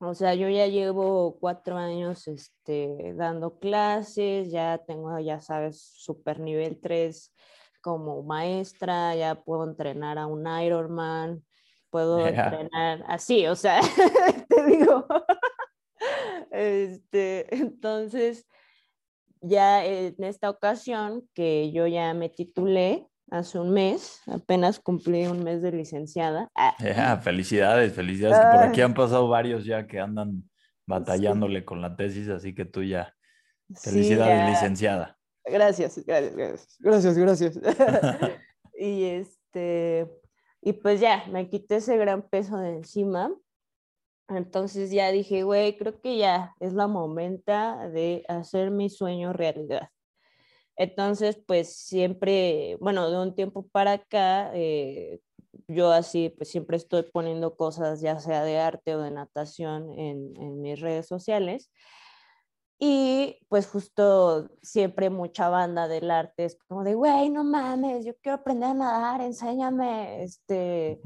[0.00, 6.40] o sea, yo ya llevo cuatro años este, dando clases, ya tengo, ya sabes, super
[6.40, 7.34] nivel 3
[7.80, 11.44] como maestra, ya puedo entrenar a un Ironman,
[11.92, 12.46] puedo Yeah.
[12.46, 13.80] entrenar así, o sea,
[14.48, 15.06] te digo.
[16.50, 18.46] Este, entonces,
[19.40, 25.44] ya en esta ocasión que yo ya me titulé hace un mes, apenas cumplí un
[25.44, 26.48] mes de licenciada.
[26.56, 28.38] Ah, felicidades, felicidades.
[28.38, 30.42] por aquí han pasado varios ya que andan
[30.86, 33.14] batallándole con la tesis, así que tú ya.
[33.80, 35.18] Felicidades, licenciada.
[35.44, 36.76] Gracias, gracias, gracias.
[36.80, 37.60] Gracias, gracias.
[38.78, 40.08] y este,
[40.62, 43.34] y pues ya, me quité ese gran peso de encima.
[44.28, 49.90] Entonces ya dije, güey, creo que ya es la momenta de hacer mi sueño realidad.
[50.76, 55.20] Entonces, pues siempre, bueno, de un tiempo para acá, eh,
[55.68, 60.34] yo así, pues siempre estoy poniendo cosas, ya sea de arte o de natación, en,
[60.40, 61.70] en mis redes sociales.
[62.84, 68.16] Y pues justo siempre mucha banda del arte es como de, güey, no mames, yo
[68.20, 71.00] quiero aprender a nadar, enséñame, este,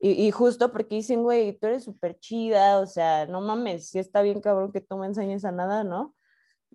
[0.00, 4.00] y, y justo porque dicen, güey, tú eres súper chida, o sea, no mames, sí
[4.00, 6.16] está bien cabrón que tú me enseñes a nadar, ¿no?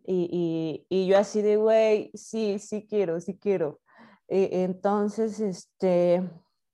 [0.05, 3.81] Y, y, y yo así de, güey, sí, sí quiero, sí quiero.
[4.29, 6.23] E- entonces, este,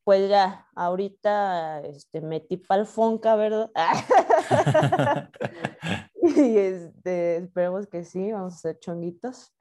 [0.04, 3.72] pues ya, ahorita, este, metí pa'l Fonca, ¿verdad?
[6.21, 9.53] y este, esperemos que sí, vamos a hacer chonguitos.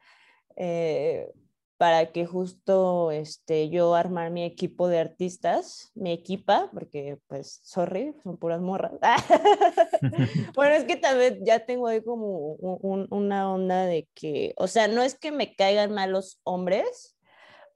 [0.57, 1.31] eh,
[1.79, 8.14] para que justo este, yo armar mi equipo de artistas, mi equipa, porque pues, sorry,
[8.23, 8.92] son puras morras.
[10.55, 14.66] bueno, es que también ya tengo ahí como un- un- una onda de que, o
[14.66, 17.16] sea, no es que me caigan mal los hombres,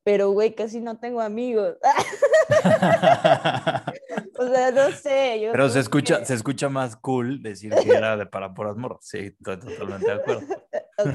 [0.02, 1.78] pero güey, casi no tengo amigos.
[4.38, 5.40] o sea, no sé.
[5.40, 8.76] Yo Pero se escucha, que- se escucha más cool decir que era de para puras
[8.76, 9.00] morras.
[9.02, 10.42] Sí, estoy totalmente de acuerdo.
[10.96, 11.06] Ok,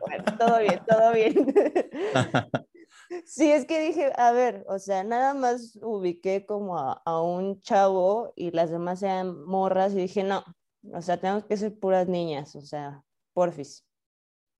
[0.00, 1.34] bueno, todo bien, todo bien.
[3.24, 7.58] Sí, es que dije, a ver, o sea, nada más ubiqué como a, a un
[7.62, 10.44] chavo y las demás eran morras y dije, no,
[10.92, 13.86] o sea, tenemos que ser puras niñas, o sea, porfis.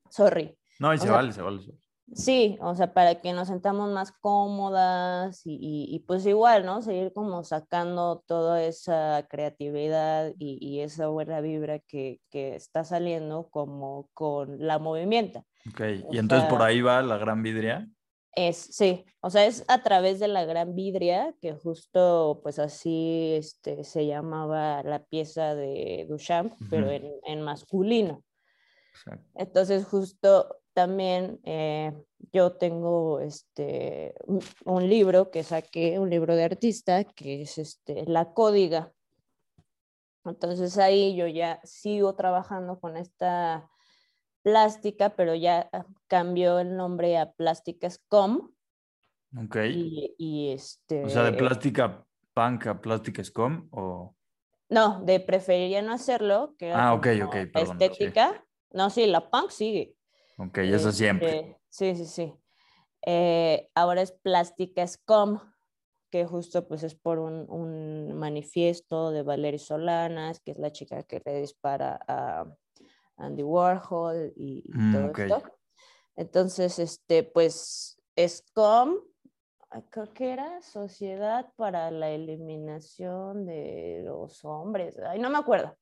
[0.08, 0.58] Sorry.
[0.80, 1.60] No, y se sea, vale, se vale.
[1.60, 1.82] se vale.
[2.14, 6.80] Sí, o sea, para que nos sentamos más cómodas y, y- y pues igual, ¿no?
[6.80, 13.48] Seguir como sacando toda esa creatividad y, y esa buena vibra que, que está saliendo
[13.50, 15.44] como con la movimiento.
[15.68, 17.86] Ok, O y entonces por ahí va la gran vidria.
[18.34, 23.34] Es, sí, o sea, es a través de la Gran Vidria, que justo pues así
[23.36, 28.22] este, se llamaba la pieza de Duchamp, pero en, en masculino.
[28.92, 29.24] Exacto.
[29.34, 31.92] Entonces, justo también eh,
[32.32, 34.14] yo tengo este,
[34.64, 38.92] un, libro que saqué, un libro de artista, que es este, La Códiga.
[40.24, 43.68] Entonces ahí yo ya sigo trabajando con esta
[44.42, 48.52] plástica, pero ya ah, cambió el nombre a Plásticas Com.
[49.36, 49.56] Ok.
[49.68, 51.06] Y, y este...
[51.06, 54.14] O sea, de plástica punk a plástica scum o...
[54.68, 57.84] No, de preferiría no hacerlo, que Ah, ok, como ok, la perdón, sí.
[57.84, 58.44] estética.
[58.70, 59.97] No, sí, la punk sigue.
[60.38, 61.30] Ok, eso siempre.
[61.30, 62.34] Este, Sí, sí, sí.
[63.04, 65.38] Eh, ahora es Plástica Scum,
[66.10, 71.02] que justo pues es por un, un manifiesto de Valerie Solanas, que es la chica
[71.02, 72.46] que le dispara a
[73.16, 75.42] Andy Warhol y, y Mm, todo esto.
[76.16, 78.96] Entonces, este, pues Scum,
[79.70, 85.76] ah, creo que era Sociedad para la Eliminación de los Hombres, ay, no me acuerdo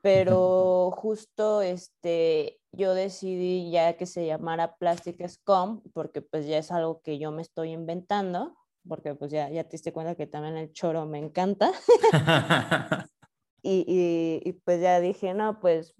[0.00, 6.70] pero justo este, yo decidí ya que se llamara Plastic Scum, porque pues ya es
[6.70, 10.56] algo que yo me estoy inventando, porque pues ya, ya te diste cuenta que también
[10.56, 11.72] el choro me encanta,
[13.62, 15.94] y, y, y, pues ya dije, no, pues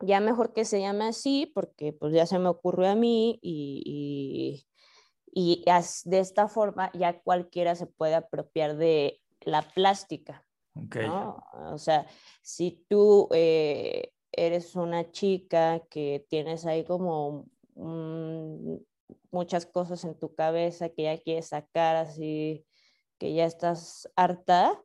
[0.00, 4.62] ya mejor que se llame así, porque pues ya se me ocurrió a mí y,
[5.32, 10.46] y, y as- de esta forma ya cualquiera se puede apropiar de la plástica.
[10.74, 10.96] ok.
[10.96, 11.42] ¿no?
[11.72, 12.06] O sea,
[12.42, 17.46] si tú eh, eres una chica que tienes ahí como
[19.30, 22.64] muchas cosas en tu cabeza que ya quieres sacar así,
[23.18, 24.82] que ya estás harta,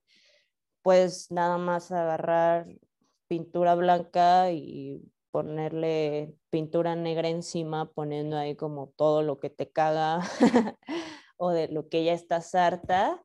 [0.81, 2.67] pues nada más agarrar
[3.27, 10.21] pintura blanca y ponerle pintura negra encima, poniendo ahí como todo lo que te caga
[11.37, 13.23] o de lo que ya estás harta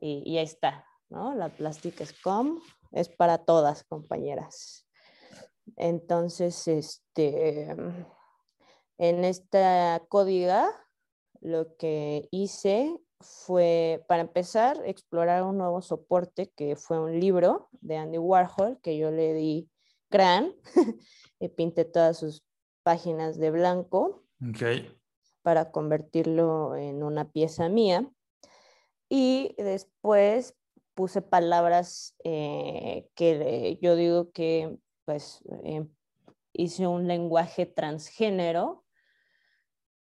[0.00, 1.34] y, y ahí está, ¿no?
[1.34, 2.60] La plástica Scum
[2.90, 4.83] es para todas, compañeras.
[5.76, 7.70] Entonces, este,
[8.98, 10.70] en esta códiga,
[11.40, 17.96] lo que hice fue, para empezar, explorar un nuevo soporte que fue un libro de
[17.96, 19.68] Andy Warhol que yo le di
[20.10, 20.54] cran
[21.40, 22.44] y pinté todas sus
[22.82, 24.24] páginas de blanco
[25.42, 28.08] para convertirlo en una pieza mía.
[29.08, 30.56] Y después
[30.94, 35.86] puse palabras eh, que yo digo que pues eh,
[36.52, 38.84] hice un lenguaje transgénero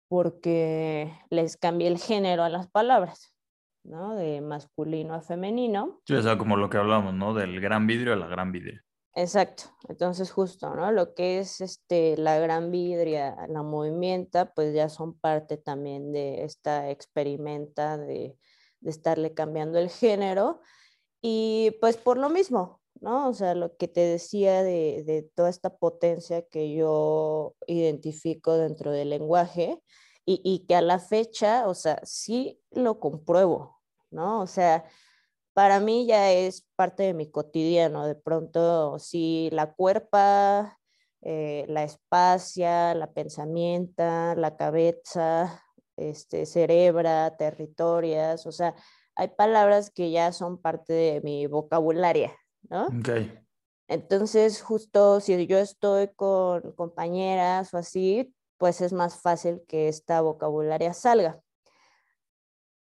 [0.07, 3.33] porque les cambié el género a las palabras,
[3.83, 4.15] ¿no?
[4.15, 6.01] De masculino a femenino.
[6.05, 7.33] Sí, o sea, como lo que hablamos, ¿no?
[7.33, 8.81] Del gran vidrio a la gran vidrio.
[9.13, 10.91] Exacto, entonces justo, ¿no?
[10.91, 16.43] Lo que es este, la gran vidria, la movimienta, pues ya son parte también de
[16.43, 18.37] esta experimenta de,
[18.79, 20.61] de estarle cambiando el género
[21.21, 23.29] y pues por lo mismo, ¿no?
[23.29, 28.91] O sea, lo que te decía de, de toda esta potencia que yo identifico dentro
[28.91, 29.81] del lenguaje
[30.25, 34.41] y, y que a la fecha, o sea, sí lo compruebo, ¿no?
[34.41, 34.85] O sea,
[35.53, 38.05] para mí ya es parte de mi cotidiano.
[38.05, 40.79] De pronto, sí, la cuerpa,
[41.21, 45.63] eh, la espacia, la pensamienta, la cabeza,
[45.97, 48.75] este, cerebra, territorias, o sea,
[49.15, 52.35] hay palabras que ya son parte de mi vocabularia,
[52.69, 52.87] ¿no?
[52.87, 53.09] Ok.
[53.87, 60.21] Entonces, justo si yo estoy con compañeras o así, pues es más fácil que esta
[60.21, 61.41] vocabularia salga.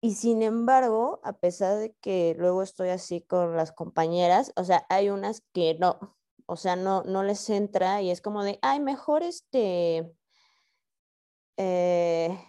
[0.01, 4.86] Y sin embargo, a pesar de que luego estoy así con las compañeras, o sea,
[4.89, 8.80] hay unas que no, o sea, no, no les entra y es como de, ay,
[8.80, 10.12] mejor este,
[11.58, 12.39] eh,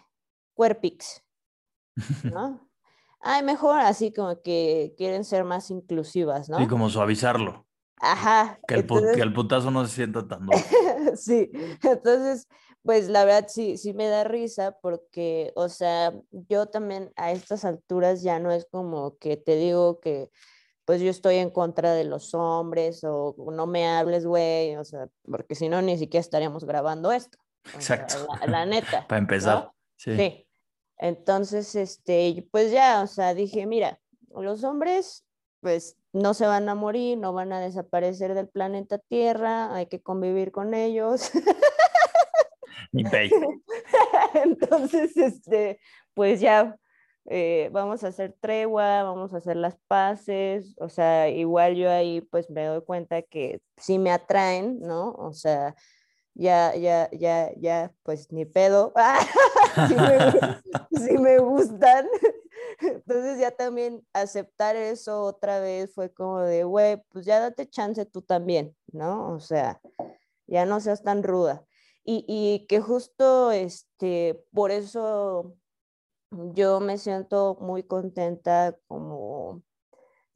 [0.55, 1.25] cuerpix,
[2.33, 2.68] ¿no?
[3.21, 6.59] Ay, mejor así como que quieren ser más inclusivas, ¿no?
[6.59, 7.67] Sí, como suavizarlo.
[8.01, 8.61] Ajá.
[8.69, 10.59] Que el, entonces- que el putazo no se sienta tan duro.
[11.17, 11.51] sí,
[11.83, 12.47] entonces,
[12.83, 17.65] pues la verdad sí, sí me da risa porque, o sea, yo también a estas
[17.65, 20.31] alturas ya no es como que te digo que
[20.85, 25.09] pues yo estoy en contra de los hombres o no me hables, güey, o sea,
[25.31, 27.37] porque si no ni siquiera estaríamos grabando esto.
[27.77, 28.27] o sea, Exacto.
[28.41, 29.07] la, la neta.
[29.09, 29.65] Para empezar.
[29.65, 29.75] ¿no?
[29.97, 30.17] Sí.
[30.17, 30.48] Sí.
[30.99, 35.25] Entonces, este, pues ya, o sea, dije, mira, los hombres,
[35.61, 40.03] pues no se van a morir, no van a desaparecer del planeta Tierra, hay que
[40.03, 41.31] convivir con ellos.
[43.13, 43.31] Pay.
[44.35, 45.81] Entonces, este,
[46.15, 46.77] pues ya
[47.27, 52.23] eh, vamos a hacer tregua, vamos a hacer las paces, o sea, igual yo ahí
[52.23, 55.13] pues me doy cuenta que sí me atraen, ¿no?
[55.13, 55.75] O sea,
[56.39, 58.95] ya, ya, ya, ya, pues ni pedo,
[60.93, 62.07] sí me gustan.
[62.81, 68.07] Entonces ya también aceptar eso otra vez fue como de, güey, pues ya date chance
[68.07, 69.35] tú también, ¿no?
[69.35, 69.81] O sea,
[70.47, 71.67] ya no seas tan ruda.
[72.05, 75.57] Y, y que justo este, por eso
[76.31, 79.63] yo me siento muy contenta como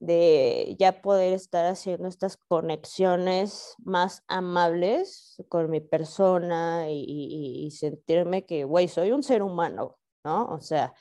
[0.02, 8.64] de ya poder estar haciendo estas conexiones más amables con mi persona y, sentirme que,
[8.64, 10.46] güey, soy un ser humano, ¿no?
[10.46, 10.92] O sea,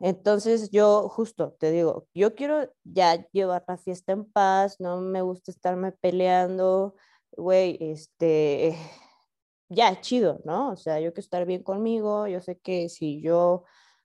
[0.00, 5.20] entonces yo justo te digo, yo quiero ya llevar la fiesta en paz, no me
[5.20, 6.94] gusta estarme peleando,
[7.32, 8.78] güey, este,
[9.68, 10.70] ya, chido, ¿no?
[10.70, 13.64] O sea, yo quiero estar bien conmigo, yo sé que si yo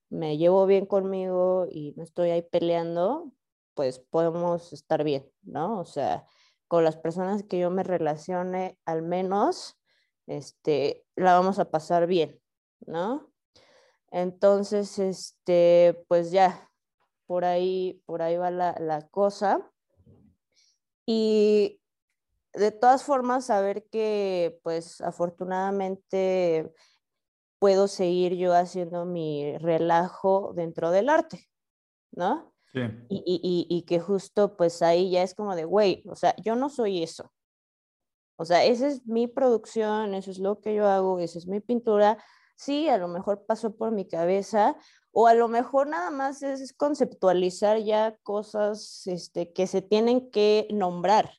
[0.10, 3.32] me llevo bien conmigo y no estoy ahí peleando,
[3.74, 5.80] pues podemos estar bien, ¿no?
[5.80, 6.28] O sea,
[6.68, 9.80] con las personas que yo me relacione, al menos,
[10.28, 12.40] este, la vamos a pasar bien,
[12.86, 13.32] ¿no?
[14.12, 16.70] Entonces, este, pues ya,
[17.26, 19.72] por ahí, por ahí va la, la cosa.
[21.06, 21.82] Y
[22.54, 26.74] de todas formas, saber que, pues, afortunadamente
[27.60, 31.50] puedo seguir yo haciendo mi relajo dentro del arte,
[32.12, 32.51] ¿no?
[32.74, 32.80] Sí.
[33.10, 36.36] Y, y, y, y que justo, pues ahí ya es como de, güey, o sea,
[36.44, 37.32] yo no soy eso.
[38.38, 41.60] O sea, esa es mi producción, eso es lo que yo hago, esa es mi
[41.60, 42.18] pintura.
[42.56, 44.76] Sí, a lo mejor pasó por mi cabeza,
[45.12, 50.68] o a lo mejor nada más es conceptualizar ya cosas este, que se tienen que
[50.72, 51.32] nombrar,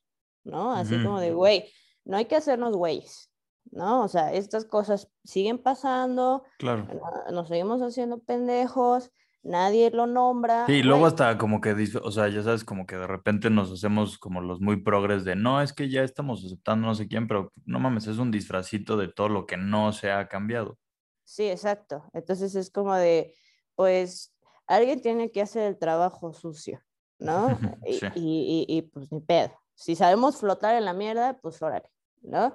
[0.44, 0.72] ¿no?
[0.74, 1.72] Así como de, güey,
[2.04, 3.30] no hay que hacernos güeyes,
[3.70, 4.02] ¿no?
[4.04, 6.86] O sea, estas cosas siguen pasando, Claro.
[6.92, 9.10] no- nos seguimos haciendo pendejos,
[9.42, 10.66] nadie lo nombra.
[10.66, 11.72] Sí, y luego hasta como que,
[12.02, 15.36] o sea, ya sabes, como que de repente nos hacemos como los muy progres de,
[15.36, 18.96] no, es que ya estamos aceptando no sé quién, pero no mames, es un disfrazito
[18.96, 20.78] de todo lo que no se ha cambiado.
[21.24, 22.04] Sí, exacto.
[22.12, 23.34] Entonces es como de,
[23.74, 24.34] pues,
[24.66, 26.80] alguien tiene que hacer el trabajo sucio,
[27.18, 27.46] ¿no?
[27.86, 28.06] Y, Sí.
[28.14, 29.52] y- y- y, pues ni pedo.
[29.74, 31.90] Si sabemos flotar en la mierda, pues órale,
[32.20, 32.54] ¿no?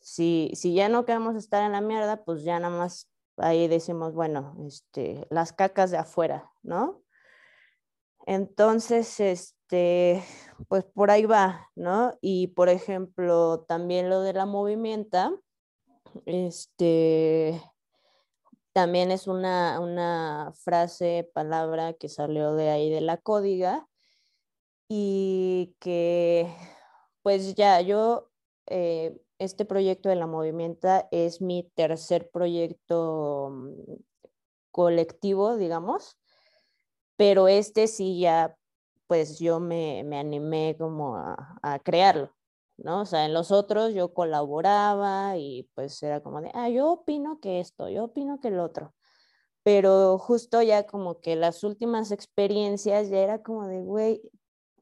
[0.00, 3.11] Si, si ya no queremos estar en la mierda, pues ya nada más
[3.42, 7.02] ahí decimos, bueno, este, las cacas de afuera, ¿no?
[8.26, 10.22] Entonces, este,
[10.68, 12.16] pues por ahí va, ¿no?
[12.20, 15.32] Y por ejemplo, también lo de la movimienta,
[16.26, 17.60] este,
[18.72, 23.88] también es una, una frase, palabra que salió de ahí de la códiga
[24.88, 26.54] y que
[27.22, 28.30] pues ya yo,
[28.66, 33.94] eh, este proyecto de la movimienta es mi tercer proyecto mm,
[34.70, 36.16] colectivo, digamos,
[37.16, 38.56] pero este sí ya,
[39.06, 42.34] pues yo me, me animé como a, a crearlo,
[42.76, 43.02] ¿no?
[43.02, 47.40] O sea, en los otros yo colaboraba y pues era como de, ah, yo opino
[47.40, 48.94] que esto, yo opino que el otro.
[49.64, 54.22] Pero justo ya como que las últimas experiencias ya era como de, güey,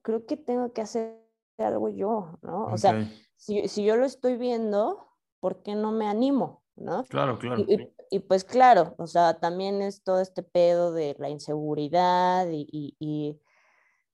[0.02, 1.18] creo que tengo que hacer
[1.58, 2.66] algo yo, ¿no?
[2.66, 3.10] O sea.
[3.40, 5.08] Si, si yo lo estoy viendo,
[5.40, 7.04] ¿por qué no me animo, no?
[7.04, 7.64] Claro, claro.
[7.66, 12.48] Y, y- y pues claro, o sea, también es todo este pedo de la inseguridad
[12.50, 13.40] y, y, y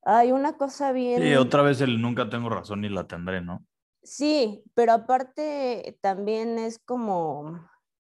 [0.02, 1.22] hay una cosa bien...
[1.22, 3.66] Sí, otra vez el nunca tengo razón ni la tendré, ¿no?
[4.02, 7.58] Sí, pero aparte también es como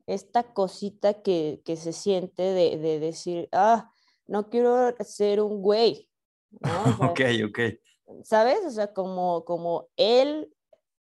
[0.05, 3.91] esta cosita que, que se siente de, de decir, ah,
[4.27, 6.09] no quiero ser un güey,
[6.51, 6.69] ¿no?
[6.69, 7.59] O sea, Ok, ok.
[8.23, 8.59] ¿sabes?
[8.65, 10.53] O sea, como, como él,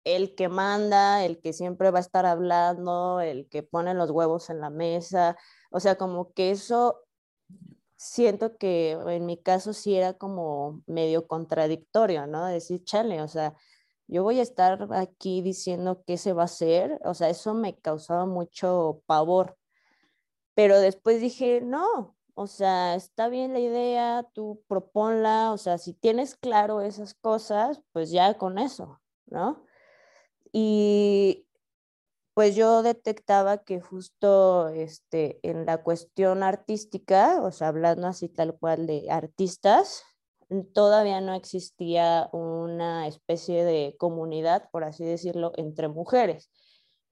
[0.06, 4.50] el que manda, el que siempre va a estar hablando, el que pone los huevos
[4.50, 5.36] en la mesa,
[5.72, 7.02] o sea, como que eso
[7.96, 12.46] siento que en mi caso sí era como medio contradictorio, ¿no?
[12.46, 13.56] Decir, chale, o sea,
[14.06, 17.76] yo voy a estar aquí diciendo qué se va a hacer, o sea, eso me
[17.76, 19.58] causaba mucho pavor,
[20.54, 25.94] pero después dije, no, o sea, está bien la idea, tú proponla, o sea, si
[25.94, 29.66] tienes claro esas cosas, pues ya con eso, ¿no?
[30.58, 31.46] Y
[32.32, 38.56] pues yo detectaba que justo este, en la cuestión artística, o sea, hablando así tal
[38.58, 40.02] cual de artistas,
[40.72, 46.50] todavía no existía una especie de comunidad, por así decirlo, entre mujeres,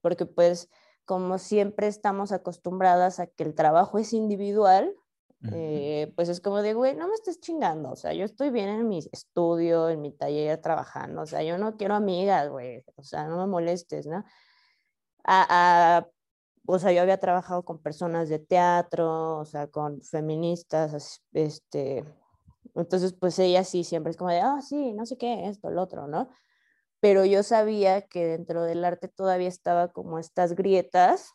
[0.01, 0.67] porque pues
[1.05, 4.91] como siempre estamos acostumbradas a que el trabajo es individual.
[5.51, 8.69] Eh, pues es como de, güey, no me estés chingando, o sea, yo estoy bien
[8.69, 13.03] en mi estudio, en mi taller trabajando, o sea, yo no quiero amigas, güey, o
[13.03, 14.23] sea, no me molestes, ¿no?
[15.23, 16.07] A, a-
[16.67, 22.03] o sea, yo había trabajado con personas de teatro, o sea, con feministas, este,
[22.75, 25.83] entonces, pues ella sí, siempre es como de, ah, sí, no sé qué, esto, lo
[25.83, 26.29] otro, ¿no?
[27.01, 31.33] Pero yo sabía que dentro del arte todavía estaba como estas grietas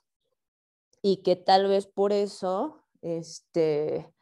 [1.03, 4.13] y que tal vez por eso, este,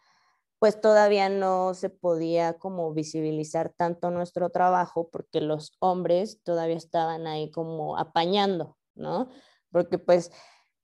[0.58, 7.26] pues todavía no se podía como visibilizar tanto nuestro trabajo porque los hombres todavía estaban
[7.26, 9.28] ahí como apañando, ¿no?
[9.70, 10.32] Porque pues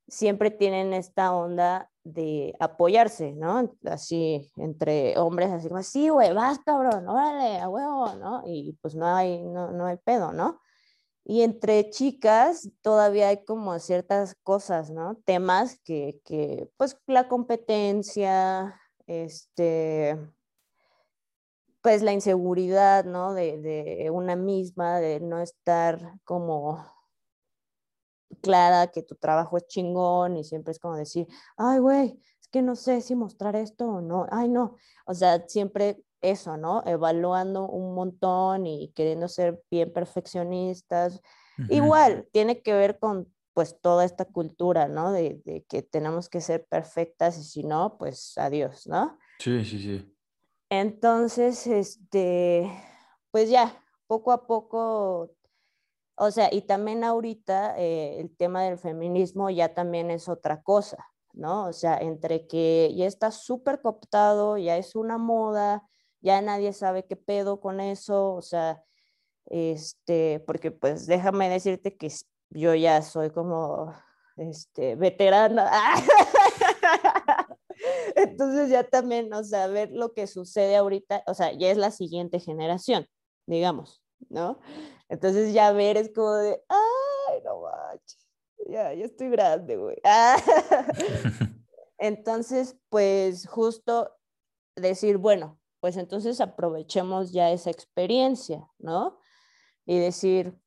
[0.06, 3.72] siempre tienen esta onda de apoyarse, ¿no?
[3.86, 8.42] Así entre hombres, así como, sí, güey, vas, cabrón, órale, a huevo, ¿no?
[8.46, 10.60] Y pues no hay, no, no hay pedo, ¿no?
[11.24, 15.16] Y entre chicas todavía hay como ciertas cosas, ¿no?
[15.24, 20.18] Temas que, que pues la competencia, este,
[21.80, 23.32] pues la inseguridad, ¿no?
[23.32, 26.84] De, de una misma, de no estar como
[28.42, 32.62] clara que tu trabajo es chingón y siempre es como decir, ay, güey, es que
[32.62, 36.82] no sé si mostrar esto o no, ay, no, o sea, siempre eso, ¿no?
[36.86, 41.20] Evaluando un montón y queriendo ser bien perfeccionistas.
[41.68, 45.12] Igual, tiene que ver con pues toda esta cultura, ¿no?
[45.12, 49.16] De, de, que tenemos que ser perfectas y si no, pues adiós, ¿no?
[49.38, 50.16] Sí, sí, sí.
[50.70, 52.68] Entonces, este,
[53.30, 55.30] pues ya, poco a poco
[56.16, 61.08] o sea, y también ahorita eh, el tema del feminismo ya también es otra cosa,
[61.32, 61.66] ¿no?
[61.66, 65.88] O sea, entre que ya está súper cooptado, ya es una moda,
[66.24, 68.82] ya nadie sabe qué pedo con eso, o sea,
[69.46, 72.10] este, porque pues déjame decirte que
[72.48, 73.94] yo ya soy como,
[74.38, 75.70] este, veterana.
[78.16, 81.90] Entonces ya también, o sea, ver lo que sucede ahorita, o sea, ya es la
[81.90, 83.06] siguiente generación,
[83.46, 84.60] digamos, ¿no?
[85.10, 88.26] Entonces ya ver es como de, ay, no manches,
[88.66, 89.98] ya, ya estoy grande, güey.
[91.98, 94.10] Entonces, pues justo
[94.74, 99.18] decir, bueno, pues entonces aprovechemos ya esa experiencia, ¿no?
[99.84, 100.58] Y decir,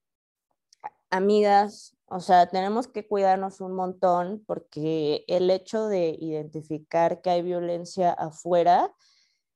[1.09, 7.41] amigas, o sea, tenemos que cuidarnos un montón porque el hecho de identificar que hay
[7.41, 8.93] violencia afuera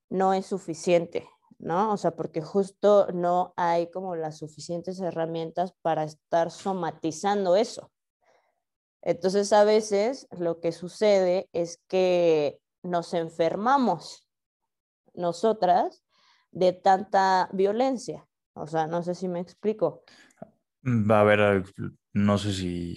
[0.09, 1.29] no es suficiente.
[1.59, 1.93] ¿no?
[1.93, 7.91] O sea, porque justo no hay como las suficientes herramientas para estar somatizando eso.
[9.03, 14.27] Entonces, a veces lo que sucede es que nos enfermamos
[15.13, 16.03] nosotras
[16.51, 18.27] de tanta violencia.
[18.53, 20.03] O sea, no sé si me explico.
[20.83, 21.63] Va a ver,
[22.13, 22.95] no sé si...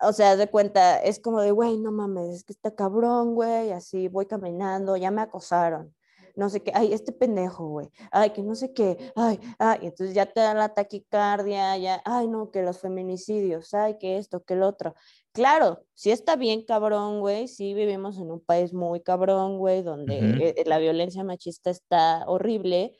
[0.00, 3.70] O sea, de cuenta, es como de, güey, no mames, es que está cabrón, güey,
[3.72, 5.94] así voy caminando, ya me acosaron
[6.36, 10.14] no sé qué, ay, este pendejo, güey, ay, que no sé qué, ay, ay, entonces
[10.14, 14.54] ya te da la taquicardia, ya, ay, no, que los feminicidios, ay, que esto, que
[14.54, 14.94] el otro.
[15.32, 20.54] Claro, sí está bien cabrón, güey, sí vivimos en un país muy cabrón, güey, donde
[20.56, 22.96] eh, la violencia machista está horrible,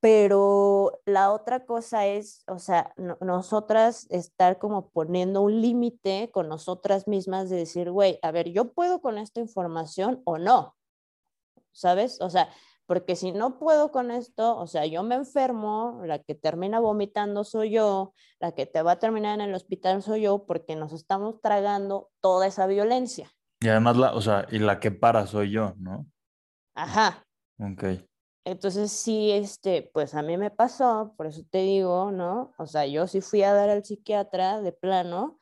[0.00, 7.06] pero la otra cosa es, o sea, nosotras estar como poniendo un límite con nosotras
[7.06, 10.74] mismas de decir, güey, a ver, yo puedo con esta información o no.
[11.72, 12.20] ¿Sabes?
[12.20, 12.48] O sea,
[12.86, 17.44] porque si no puedo con esto, o sea, yo me enfermo, la que termina vomitando
[17.44, 20.92] soy yo, la que te va a terminar en el hospital soy yo, porque nos
[20.92, 23.30] estamos tragando toda esa violencia.
[23.60, 26.06] Y además, la, o sea, y la que para soy yo, ¿no?
[26.74, 27.24] Ajá.
[27.60, 27.84] Ok.
[28.44, 32.52] Entonces sí, este, pues a mí me pasó, por eso te digo, ¿no?
[32.58, 35.38] O sea, yo sí fui a dar al psiquiatra de plano,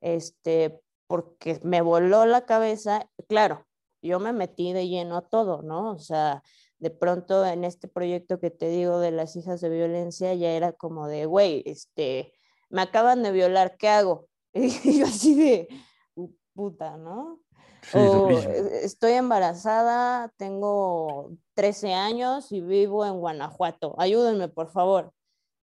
[0.00, 3.66] este, porque me voló la cabeza, claro,
[4.04, 5.92] yo me metí de lleno a todo, ¿no?
[5.92, 6.42] O sea,
[6.78, 10.72] de pronto en este proyecto que te digo de las hijas de violencia ya era
[10.72, 12.32] como de, güey, este,
[12.68, 14.28] me acaban de violar, ¿qué hago?
[14.54, 15.68] Y yo así de,
[16.54, 17.40] puta, ¿no?
[17.92, 25.12] o e, estoy embarazada, tengo 13 años y vivo en Guanajuato, ayúdenme, por favor.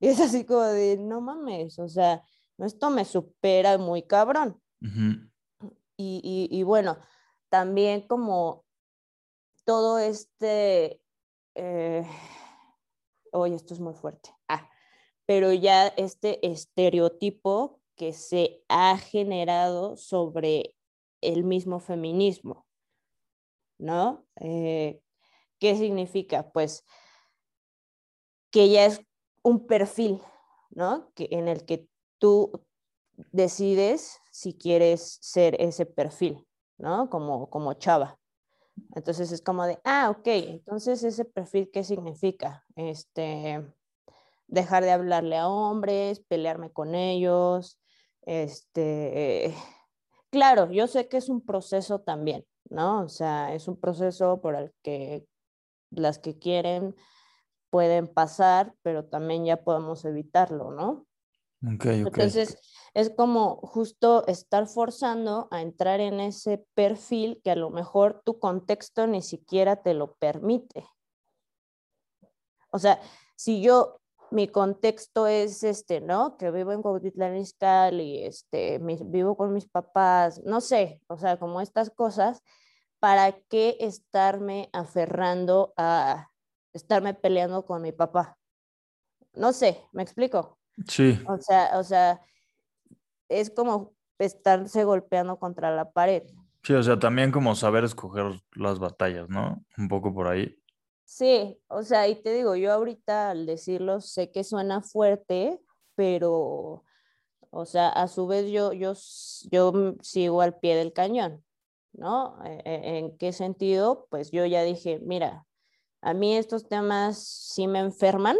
[0.00, 2.22] Y es así como de, no mames, o sea,
[2.58, 4.60] esto me supera muy cabrón.
[5.96, 6.98] y, y, y, bueno,
[7.50, 8.64] también como
[9.64, 11.02] todo este,
[11.54, 12.06] eh,
[13.32, 14.70] oye, esto es muy fuerte, ah,
[15.26, 20.74] pero ya este estereotipo que se ha generado sobre
[21.20, 22.66] el mismo feminismo,
[23.78, 24.26] ¿no?
[24.36, 25.02] Eh,
[25.58, 26.50] ¿Qué significa?
[26.50, 26.86] Pues
[28.50, 29.02] que ya es
[29.42, 30.20] un perfil,
[30.70, 31.12] ¿no?
[31.14, 31.86] Que, en el que
[32.18, 32.64] tú
[33.32, 36.46] decides si quieres ser ese perfil.
[36.80, 37.08] ¿No?
[37.10, 38.18] Como, como chava.
[38.94, 42.64] Entonces es como de, ah, ok, entonces ese perfil, ¿qué significa?
[42.76, 43.64] Este,
[44.46, 47.78] dejar de hablarle a hombres, pelearme con ellos,
[48.22, 49.54] este,
[50.30, 53.02] claro, yo sé que es un proceso también, ¿no?
[53.02, 55.26] O sea, es un proceso por el que
[55.90, 56.94] las que quieren
[57.70, 61.06] pueden pasar, pero también ya podemos evitarlo, ¿no?
[61.62, 62.06] Okay, okay.
[62.06, 62.58] Entonces,
[62.94, 68.38] es como justo estar forzando a entrar en ese perfil que a lo mejor tu
[68.38, 70.86] contexto ni siquiera te lo permite.
[72.70, 73.00] O sea,
[73.36, 76.36] si yo mi contexto es este, ¿no?
[76.36, 81.36] Que vivo en Cuautitlán Izcalli, este, mis- vivo con mis papás, no sé, o sea,
[81.38, 82.42] como estas cosas,
[83.00, 86.30] ¿para qué estarme aferrando a
[86.72, 88.38] estarme peleando con mi papá?
[89.32, 90.58] No sé, ¿me explico?
[90.86, 92.20] Sí, O sea, o sea,
[93.30, 96.24] es como estarse golpeando contra la pared.
[96.62, 99.64] sí, o sea, también como saber escoger las batallas, ¿no?
[99.78, 100.56] Un poco por ahí.
[101.04, 105.60] Sí, o sea, y te digo, yo ahorita al decirlo sé que suena fuerte,
[105.96, 106.84] pero,
[107.50, 108.92] o sea, a su vez yo, yo,
[109.50, 111.44] yo sigo al pie del cañón,
[111.92, 112.38] ¿no?
[112.44, 114.06] E- e- ¿En qué sentido?
[114.10, 115.46] Pues yo ya dije, mira,
[116.02, 118.36] a mí estos temas sí me enferman,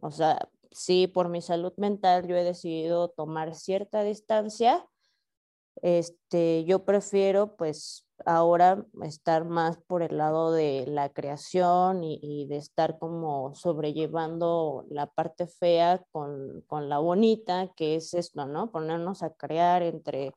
[0.00, 4.86] o sea, sí por mi salud mental yo he decidido tomar cierta distancia
[5.82, 12.56] este, yo prefiero pues ahora estar más por el lado de la creación y, de
[12.58, 18.70] estar como sobrellevando la parte fea con, con la bonita, que es esto, ¿no?
[18.70, 20.34] Ponernos a crear entre,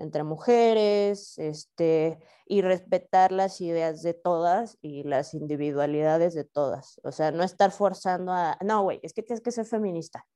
[0.00, 7.00] entre mujeres, este, y respetar las ideas de todas y las individualidades de todas.
[7.04, 10.26] O sea, no estar forzando a, no, güey, es que tienes que ser feminista.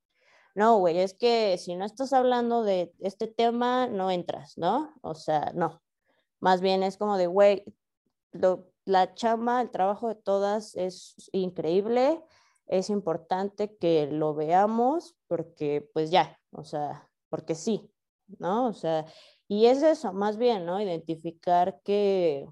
[0.55, 4.95] No, güey, es que si no estás hablando de este tema, no entras, ¿no?
[5.03, 5.83] O sea, no.
[6.41, 7.65] Más bien es como de, güey,
[8.85, 12.23] la chamba, el trabajo de todas es increíble,
[12.67, 17.91] es importante que lo veamos porque pues ya, o sea, porque sí,
[18.39, 18.69] ¿no?
[18.69, 19.07] O sea,
[19.49, 20.81] y es eso, más bien, ¿no?
[20.81, 22.47] Identificar que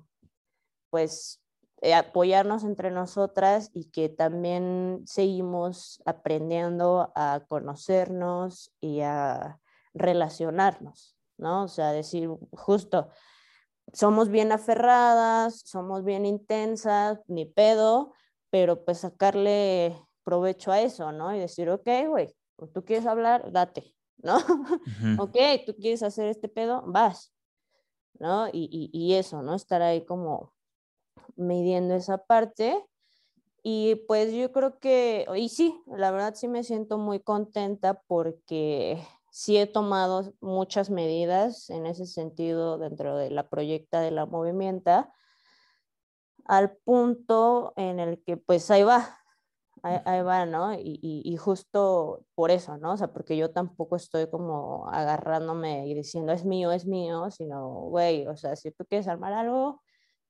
[0.90, 1.42] pues
[1.80, 9.58] eh, apoyarnos entre nosotras y que también seguimos aprendiendo a conocernos y a
[9.94, 11.64] relacionarnos, ¿no?
[11.64, 13.08] O sea, decir justo,
[13.92, 18.12] somos bien aferradas, somos bien intensas, ni pedo,
[18.50, 21.34] pero pues sacarle provecho a eso, ¿no?
[21.34, 22.34] Y decir, ok, güey,
[22.72, 24.36] tú quieres hablar, date, ¿no?
[25.16, 25.22] Ujú.
[25.22, 27.32] ok, tú quieres hacer este pedo, vas,
[28.18, 28.48] ¿no?
[28.48, 29.54] Y, y, y eso, ¿no?
[29.54, 30.52] Estar ahí como
[31.36, 32.84] midiendo esa parte.
[33.62, 39.00] Y pues yo creo que, y sí, la verdad sí me siento muy contenta porque
[39.30, 45.12] sí he tomado muchas medidas en ese sentido dentro de la proyecta de la movimienta,
[46.44, 49.21] al punto en el que pues ahí va,
[49.82, 50.74] ahí, ahí va, ¿no?
[50.74, 52.92] Y, y, y justo por eso, ¿no?
[52.92, 57.68] O sea, porque yo tampoco estoy como agarrándome y diciendo es mío, es mío, sino,
[57.88, 59.82] güey, o sea, si tú quieres armar algo,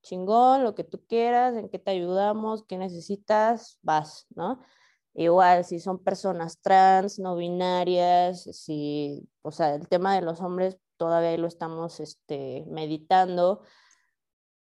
[0.03, 4.61] chingón, lo que tú quieras, en qué te ayudamos, qué necesitas, vas, ¿no?
[5.14, 10.78] Igual, si son personas trans, no binarias, si, o sea, el tema de los hombres
[10.96, 13.62] todavía lo estamos este, meditando,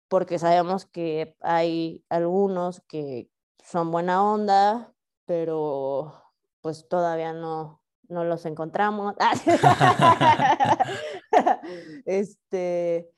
[0.09, 3.29] porque sabemos que hay algunos que
[3.71, 4.95] son buena onda,
[5.27, 6.13] pero
[6.61, 9.15] pues todavía no, no los encontramos.
[12.07, 13.11] este,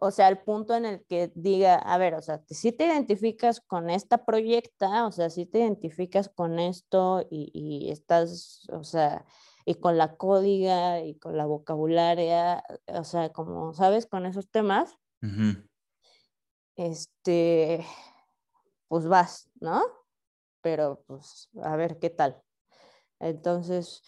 [0.00, 3.60] o sea, al punto en el que diga, a ver, o sea, si te identificas
[3.60, 9.26] con esta proyecta, o sea, si te identificas con esto y, y estás, o sea,
[9.66, 14.96] y con la códiga y con la vocabularia, o sea, como sabes, con esos temas,
[16.76, 17.84] este,
[18.92, 19.80] pues vas, ¿no?
[20.60, 22.42] Pero pues a ver qué tal.
[23.20, 24.02] Entonces,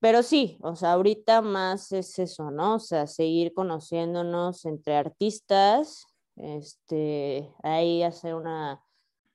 [0.00, 2.76] pero sí, o sea, ahorita más es eso, ¿no?
[2.76, 6.06] O sea, seguir conociéndonos entre artistas,
[6.36, 8.82] este, ahí hacer una,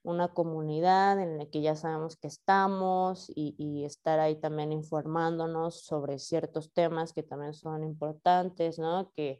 [0.02, 6.18] una comunidad en la que ya sabemos que estamos y, estar ahí también informándonos sobre
[6.18, 9.12] ciertos temas que también son importantes, ¿no?
[9.14, 9.38] Que,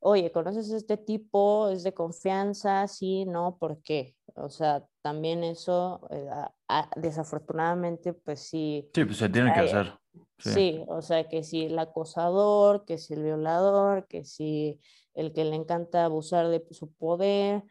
[0.00, 1.68] oye, ¿conoces a este tipo?
[1.68, 2.86] ¿Es de confianza?
[2.88, 4.16] Sí, no, ¿por qué?
[4.36, 8.88] O sea, también eso, eh, a- a- desafortunadamente, pues sí.
[8.94, 9.92] Sí, pues se tiene que hacer.
[10.38, 10.50] Sí.
[10.50, 14.78] Sí, o sea, que si el acosador, que si el violador, que si
[15.14, 17.64] el que le encanta abusar de su poder.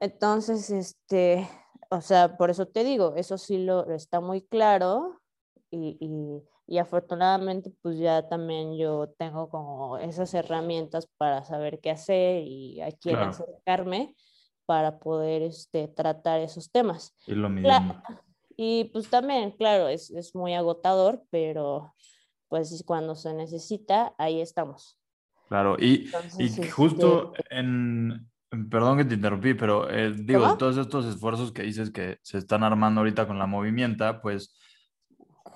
[0.00, 1.48] Entonces, este,
[1.90, 5.20] o sea, por eso te digo, eso sí lo está muy claro
[5.70, 11.90] y, y, y afortunadamente pues ya también yo tengo como esas herramientas para saber qué
[11.90, 13.30] hacer y a quién Claro.
[13.30, 14.14] acercarme
[14.66, 17.14] para poder este, tratar esos temas.
[17.26, 18.02] Irlo Cla- midiendo.
[18.56, 21.94] y pues también, claro, es, es muy agotador, pero
[22.48, 24.98] pues cuando se necesita, ahí estamos.
[25.48, 28.30] Claro, y, Entonces, y este, justo en,
[28.70, 30.56] perdón que te interrumpí, pero eh, digo, ¿Cómo?
[30.56, 34.54] todos estos esfuerzos que dices que se están armando ahorita con la movimienta, pues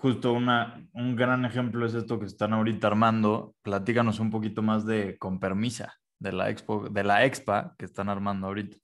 [0.01, 3.55] justo una, un gran ejemplo es esto que están ahorita armando.
[3.63, 8.09] Platícanos un poquito más de Con Permisa, de la expo, de la expa que están
[8.09, 8.77] armando ahorita.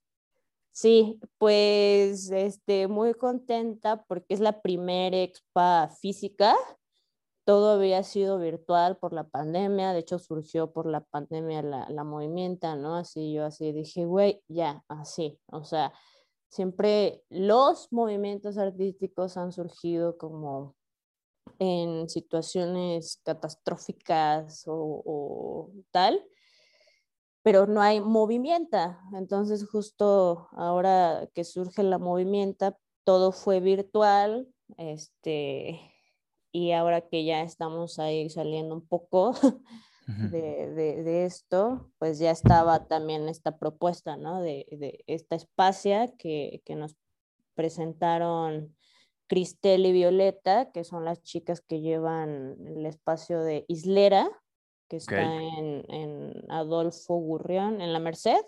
[0.73, 6.57] Sí, pues este, muy contenta porque es la primera expa física.
[7.45, 12.03] Todo había sido virtual por la pandemia, de hecho surgió por la pandemia la, la
[12.03, 12.97] movimienta, ¿no?
[12.97, 15.93] Así yo así dije, güey, ya, así, o sea,
[16.49, 20.75] siempre los movimientos artísticos han surgido como
[21.59, 26.25] en situaciones catastróficas o, o tal,
[27.43, 28.79] pero no hay movimiento.
[29.15, 35.93] Entonces, justo ahora que surge la movimiento, todo fue virtual, este,
[36.53, 39.35] y ahora que ya estamos ahí saliendo un poco
[40.07, 44.41] de, de, de esto, pues ya estaba también esta propuesta, ¿no?
[44.41, 46.97] De, de esta espacia que, que nos
[47.55, 48.75] presentaron
[49.35, 54.31] Cristel y Violeta, que son las chicas que llevan el espacio de Islera,
[54.89, 58.45] que está en Adolfo Gurrión, en la Merced.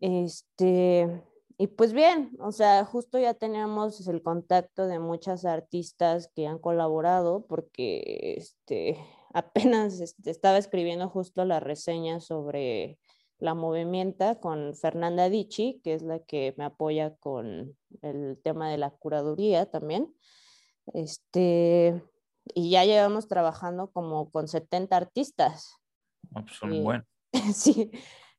[0.00, 1.22] Este,
[1.58, 6.58] y pues bien, o sea, justo ya teníamos el contacto de muchas artistas que han
[6.58, 8.98] colaborado, porque este,
[9.32, 12.98] apenas este, estaba escribiendo justo la reseña sobre
[13.40, 18.78] la movimienta con Fernanda Dichi, que es la que me apoya con el tema de
[18.78, 20.14] la curaduría también.
[20.92, 22.02] Este,
[22.54, 25.76] y ya llevamos trabajando como con 70 artistas.
[26.30, 26.80] No, pues son Sí.
[26.82, 27.06] buenos.
[27.54, 27.90] Sí,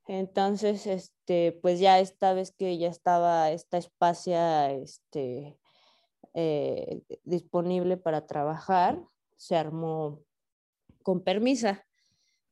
[0.08, 5.58] entonces, este, pues ya esta vez que ya estaba esta espacia este,
[6.34, 9.02] eh, disponible para trabajar,
[9.38, 10.20] se armó
[11.04, 11.86] con permisa.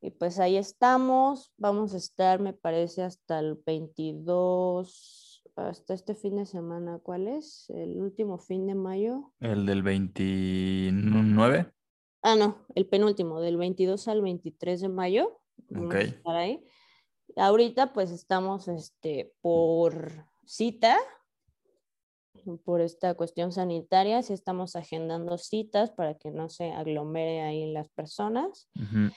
[0.02, 6.38] Y pues ahí estamos, vamos a estar, me parece, hasta el 22, hasta este fin
[6.38, 7.70] de semana, ¿cuál es?
[7.70, 9.34] El último fin de mayo.
[9.42, 11.74] El del 29.
[12.22, 15.42] Ah, no, el penúltimo, del 22 al 23 de mayo.
[15.70, 16.04] Vamos a Ok.
[16.04, 16.64] estar ahí.
[17.36, 20.98] Ahorita pues estamos este, por cita,
[22.64, 27.90] por esta cuestión sanitaria, sí estamos agendando citas para que no se aglomere ahí las
[27.90, 28.70] personas.
[28.76, 29.12] Ujú.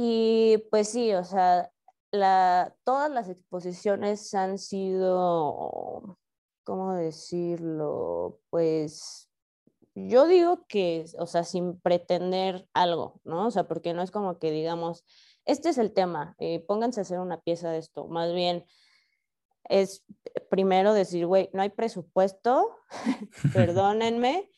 [0.00, 1.72] Y pues sí, o sea,
[2.12, 6.16] la, todas las exposiciones han sido,
[6.62, 8.38] ¿cómo decirlo?
[8.48, 9.28] Pues
[9.96, 13.48] yo digo que, o sea, sin pretender algo, ¿no?
[13.48, 15.04] O sea, porque no es como que digamos,
[15.44, 18.06] este es el tema, eh, pónganse a hacer una pieza de esto.
[18.06, 18.66] Más bien
[19.64, 20.04] es
[20.48, 22.76] primero decir, güey, no hay presupuesto,
[23.52, 24.48] perdónenme,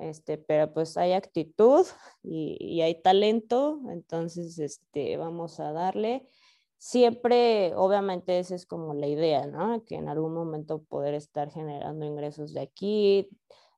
[0.00, 1.86] este, pero pues hay actitud
[2.22, 6.26] y, y hay talento, entonces este, vamos a darle.
[6.78, 9.84] Siempre, obviamente, esa es como la idea, ¿no?
[9.84, 13.28] Que en algún momento poder estar generando ingresos de aquí.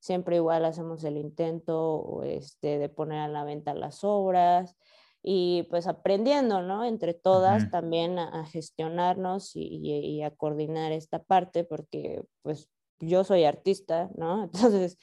[0.01, 4.77] Siempre igual hacemos el intento este, de poner a la venta las obras
[5.21, 6.85] y pues aprendiendo, ¿no?
[6.85, 7.71] Entre todas Ujú.
[7.73, 12.69] también a, a gestionarnos y, y- y a coordinar esta parte, porque pues
[13.01, 14.45] yo soy artista, ¿no?
[14.45, 14.99] Entonces,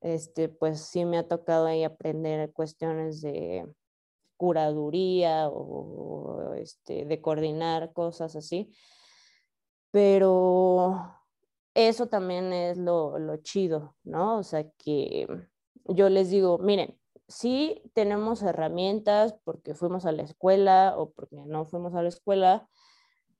[0.00, 3.66] este, pues sí me ha tocado ahí aprender cuestiones de
[4.36, 8.72] curaduría o este, de coordinar cosas así,
[9.90, 11.14] pero
[11.74, 14.38] eso también es lo, lo chido, ¿no?
[14.38, 15.26] O sea, que
[15.86, 21.66] yo les digo, miren, sí tenemos herramientas porque fuimos a la escuela o porque no
[21.66, 22.68] fuimos a la escuela,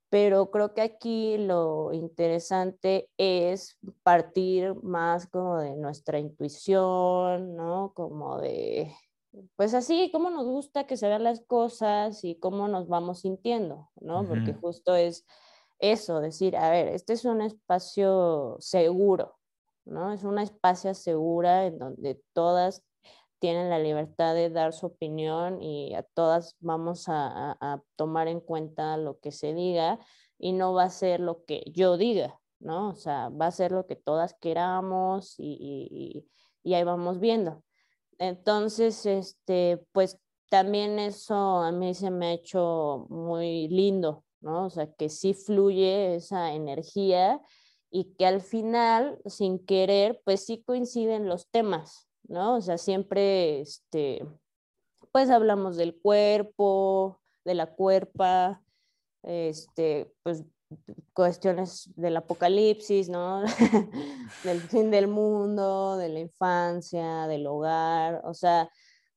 [0.09, 7.93] pero creo que aquí lo interesante es partir más como de nuestra intuición, ¿no?
[7.93, 8.91] Como de,
[9.55, 13.89] pues así, cómo nos gusta que se vean las cosas y cómo nos vamos sintiendo,
[14.01, 14.27] ¿no?
[14.27, 15.25] Porque justo es
[15.77, 19.37] eso, decir, a ver, este es un espacio seguro,
[19.85, 20.11] ¿no?
[20.11, 22.83] Es una espacia segura en donde todas
[23.39, 27.57] tienen la libertad de dar su opinión y a todas vamos a,
[27.95, 29.99] tomar en cuenta lo que se diga
[30.37, 32.89] y no va a ser lo que yo diga, ¿no?
[32.89, 36.29] O sea, va a ser lo que todas queramos y, y- y-
[36.71, 37.63] y ahí vamos viendo.
[38.17, 40.19] Entonces, este, pues
[40.49, 44.65] también eso a mí se me ha hecho muy lindo, ¿no?
[44.65, 47.41] O sea, que sí fluye esa energía
[47.91, 52.55] y que al final, sin querer, pues sí coinciden los temas, ¿no?
[52.57, 54.25] O sea, siempre, este,
[55.11, 58.61] pues hablamos del cuerpo, de la cuerpa,
[59.23, 60.45] este, pues
[61.13, 63.41] cuestiones del apocalipsis, ¿no?
[64.43, 68.69] del fin del mundo, de la infancia, del hogar, o sea,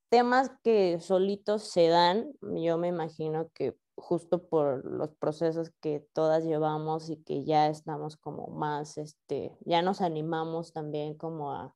[0.08, 6.44] temas que solitos se dan, yo me imagino que justo por los procesos que todas
[6.44, 11.74] llevamos y que ya estamos como más, este, ya nos animamos también como a,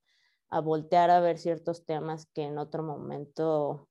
[0.48, 3.88] a voltear a ver ciertos temas que en otro momento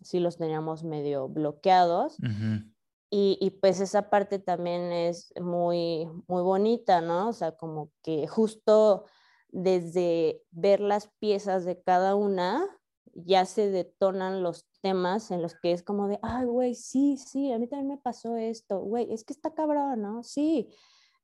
[0.00, 2.70] sí los teníamos medio bloqueados Ujú.
[3.12, 7.30] Y, y, pues esa parte también es muy, muy bonita, ¿no?
[7.30, 9.04] O sea, como que justo
[9.48, 12.64] desde ver las piezas de cada una,
[13.12, 17.50] ya se detonan los temas en los que es como de, ay, güey, sí, sí,
[17.52, 20.22] a mí también me pasó esto, güey, es que está cabrón, ¿no?
[20.22, 20.68] Sí.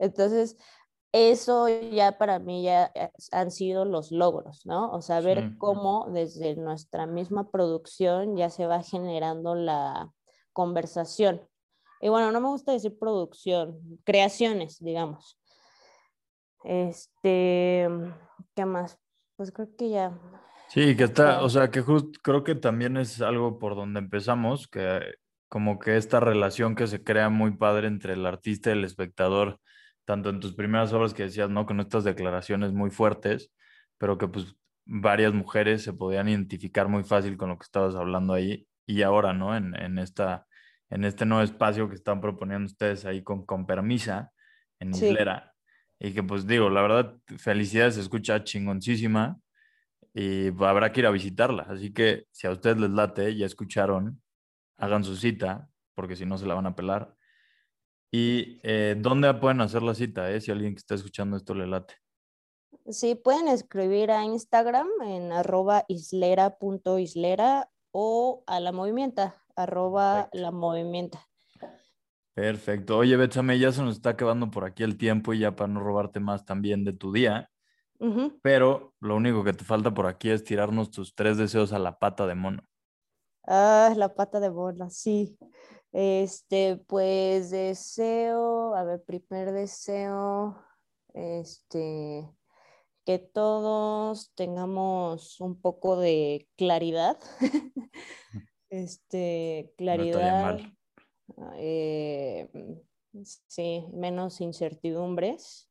[0.01, 0.57] Entonces,
[1.17, 2.93] eso ya para mí ya
[3.33, 4.91] han sido los logros, ¿no?
[4.93, 5.59] O sea, ver Sí.
[5.59, 10.11] cómo desde nuestra misma producción ya se va generando la
[10.53, 11.43] conversación.
[12.01, 15.39] Y bueno, no me gusta decir producción, creaciones, digamos.
[16.65, 17.89] Este,
[18.55, 18.99] ¿qué más?
[19.37, 20.19] Pues creo que ya.
[20.69, 21.83] Sí, que está, o sea, que
[22.23, 25.01] creo que también es algo por donde empezamos, que
[25.49, 29.61] como que esta relación que se crea muy padre entre el artista y el espectador,
[30.07, 31.67] tanto en tus primeras obras que decías, ¿no?
[31.67, 33.53] Con estas declaraciones muy fuertes,
[33.99, 38.33] pero que pues varias mujeres se podían identificar muy fácil con lo que estabas hablando
[38.35, 39.57] ahí y ahora, ¿no?
[39.57, 40.47] En, en esta,
[40.91, 44.33] en este nuevo espacio que están proponiendo ustedes ahí con, con Permisa,
[44.81, 45.07] en Sí.
[45.09, 45.55] Islera,
[45.99, 49.39] y que pues digo, la verdad, felicidades, se escucha chingoncísima
[50.15, 51.65] y habrá que ir a visitarla.
[51.69, 54.23] Así que si a ustedes les late, ya escucharon,
[54.79, 57.15] hagan su cita, porque si no se la van a pelar.
[58.19, 60.31] ¿Y eh, dónde pueden hacer la cita?
[60.31, 60.41] Eh?
[60.41, 61.97] Si alguien que está escuchando esto le late.
[62.89, 70.39] Sí, pueden escribir a Instagram en arroba islera.islera o a la movimienta, arroba Perfecto.
[70.39, 71.29] la movimienta.
[72.33, 72.97] Perfecto.
[72.97, 75.81] Oye, Betsame, ya se nos está acabando por aquí el tiempo y ya para no
[75.81, 77.51] robarte más también de tu día,
[78.41, 81.99] pero lo único que te falta por aquí es tirarnos tus tres deseos a la
[81.99, 82.63] pata de mono.
[83.47, 85.39] Ah, la pata de bola, sí.
[85.99, 90.63] Este, pues deseo, a ver, primer deseo,
[91.15, 92.31] este,
[93.07, 97.19] que todos tengamos un poco de claridad.
[98.69, 100.59] Este, claridad.
[101.55, 102.51] eh,
[103.47, 105.71] sí, menos incertidumbres.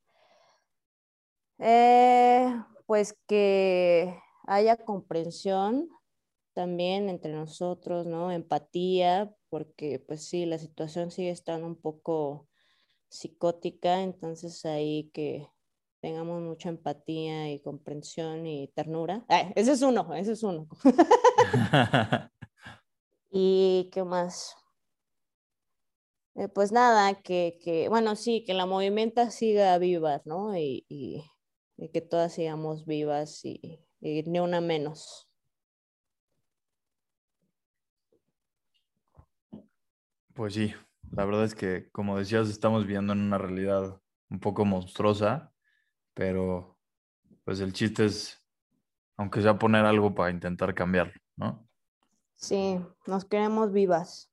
[1.59, 2.51] Eh,
[2.87, 4.17] pues que
[4.47, 5.89] haya comprensión
[6.55, 8.31] también entre nosotros, ¿no?
[8.33, 12.49] Empatía, porque pues sí, la situación sigue estando un poco
[13.09, 15.47] psicótica, entonces ahí que
[16.01, 19.25] tengamos mucha empatía y comprensión y ternura.
[19.29, 20.67] Ah, ese es uno, ese es uno.
[23.29, 24.55] ¿Y qué más?
[26.35, 30.57] Eh, pues nada, que, que, bueno, sí, que la movimenta siga viva, ¿no?
[30.57, 31.23] Y, y-
[31.77, 35.29] y que todas sigamos vivas y, y ni una menos.
[40.35, 40.73] Pues sí,
[41.11, 45.53] la verdad es que, como decías, estamos viviendo en una realidad un poco monstruosa,
[46.13, 46.77] pero
[47.45, 48.43] pues el chiste es,
[49.15, 51.69] aunque sea poner algo para intentar cambiarlo, ¿no?
[52.35, 52.77] Sí,
[53.07, 54.29] nos queremos vivas.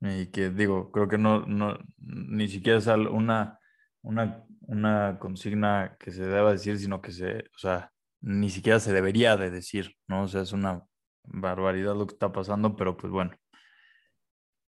[0.00, 3.58] Y que digo, creo que no, no ni siquiera es una,
[4.02, 8.92] una, una consigna que se deba decir, sino que se, o sea, ni siquiera se
[8.92, 10.22] debería de decir, ¿no?
[10.22, 10.84] O sea, es una
[11.24, 13.32] barbaridad lo que está pasando, pero pues bueno.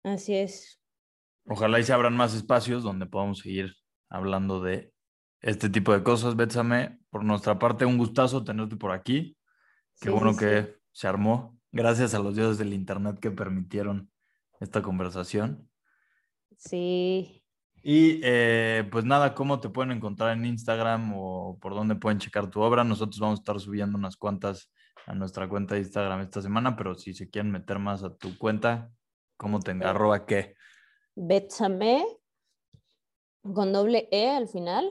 [0.04, 0.80] Así es.
[1.46, 3.76] Ojalá y se abran más espacios donde podamos seguir
[4.10, 4.94] hablando de
[5.42, 6.36] este tipo de cosas.
[6.36, 9.38] Betsame, por nuestra parte, un gustazo tenerte por aquí.
[10.00, 10.70] Qué Sí, bueno sí, que sí.
[10.92, 11.58] se armó.
[11.72, 14.12] Gracias a los dioses del internet que permitieron
[14.60, 15.70] esta conversación.
[16.58, 17.44] Sí.
[17.84, 22.50] Y eh, pues nada, ¿cómo te pueden encontrar en Instagram o por dónde pueden checar
[22.50, 22.84] tu obra?
[22.84, 24.72] Nosotros vamos a estar subiendo unas cuantas
[25.08, 28.38] a nuestra cuenta de Instagram esta semana, pero si se quieren meter más a tu
[28.38, 28.92] cuenta,
[29.42, 29.80] ¿cómo te Sí.
[29.84, 30.54] arroba qué?
[31.16, 32.06] Betsame,
[33.42, 34.88] con doble E al final,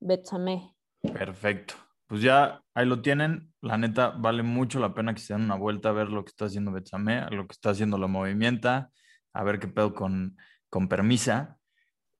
[0.00, 0.74] Betsame.
[1.00, 1.74] Perfecto.
[2.08, 3.54] Pues ya ahí lo tienen.
[3.60, 6.30] La neta, vale mucho la pena que se den una vuelta a ver lo que
[6.30, 8.90] está haciendo Betsame, a lo que está haciendo la Movimienta,
[9.32, 10.36] a ver qué pedo con,
[10.68, 11.58] con Permisa.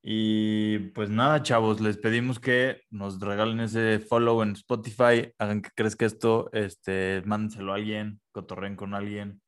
[0.01, 5.69] Y pues nada, chavos, les pedimos que nos regalen ese follow en Spotify, hagan que
[5.75, 9.42] crezca esto, este, mándenselo a alguien, cotorren con alguien.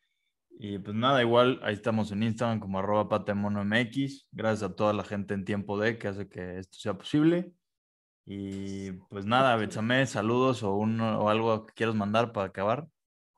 [0.58, 4.28] Y pues nada, igual ahí estamos en Instagram como arroba patemonomx.
[4.32, 7.52] Gracias a toda la gente en tiempo de que hace que esto sea posible.
[8.26, 12.88] Y pues nada, Betsame, saludos o, un, o algo que quieras mandar para acabar.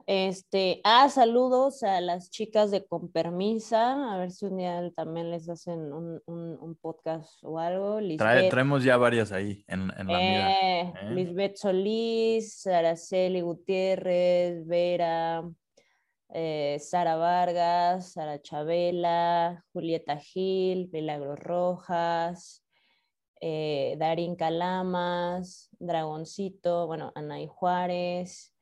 [0.05, 5.29] Este, ah, saludos a las chicas de Con Permisa, a ver si un día también
[5.31, 7.99] les hacen un, un- un podcast o algo.
[7.99, 10.51] Trae- traemos ya varias ahí en, en la mira.
[10.61, 11.09] eh, ¿eh?
[11.13, 15.43] Lisbeth Solís, Araceli Gutiérrez, Vera,
[16.29, 22.65] eh, Sara Vargas, Sara Chabela, Julieta Gil, Milagros Rojas,
[23.39, 28.53] eh, Darín Calamas, Dragoncito, bueno, Anaí Juárez,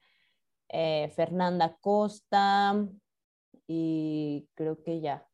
[0.70, 2.86] eh, Fernanda Costa
[3.68, 5.28] y creo que ya.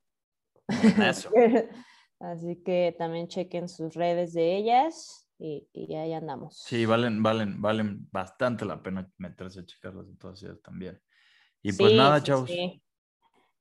[2.20, 6.60] Así que también chequen sus redes de ellas y, y ahí andamos.
[6.60, 11.02] Sí, valen, valen, valen bastante la pena meterse a checarlas de todas ellas también.
[11.64, 12.49] Y pues Sí, nada, chavos.
[12.49, 12.82] sí.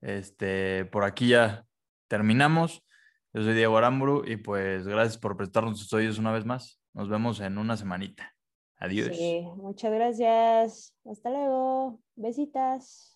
[0.01, 1.67] Este, por aquí ya
[2.09, 2.83] terminamos.
[3.33, 6.81] Yo soy Diego Aramburu y pues gracias por prestarnos sus oídos una vez más.
[6.95, 8.35] Nos vemos en una semanita.
[8.79, 9.15] Adiós.
[9.15, 10.95] Sí, muchas gracias.
[11.05, 12.01] Hasta luego.
[12.17, 13.15] Besitas.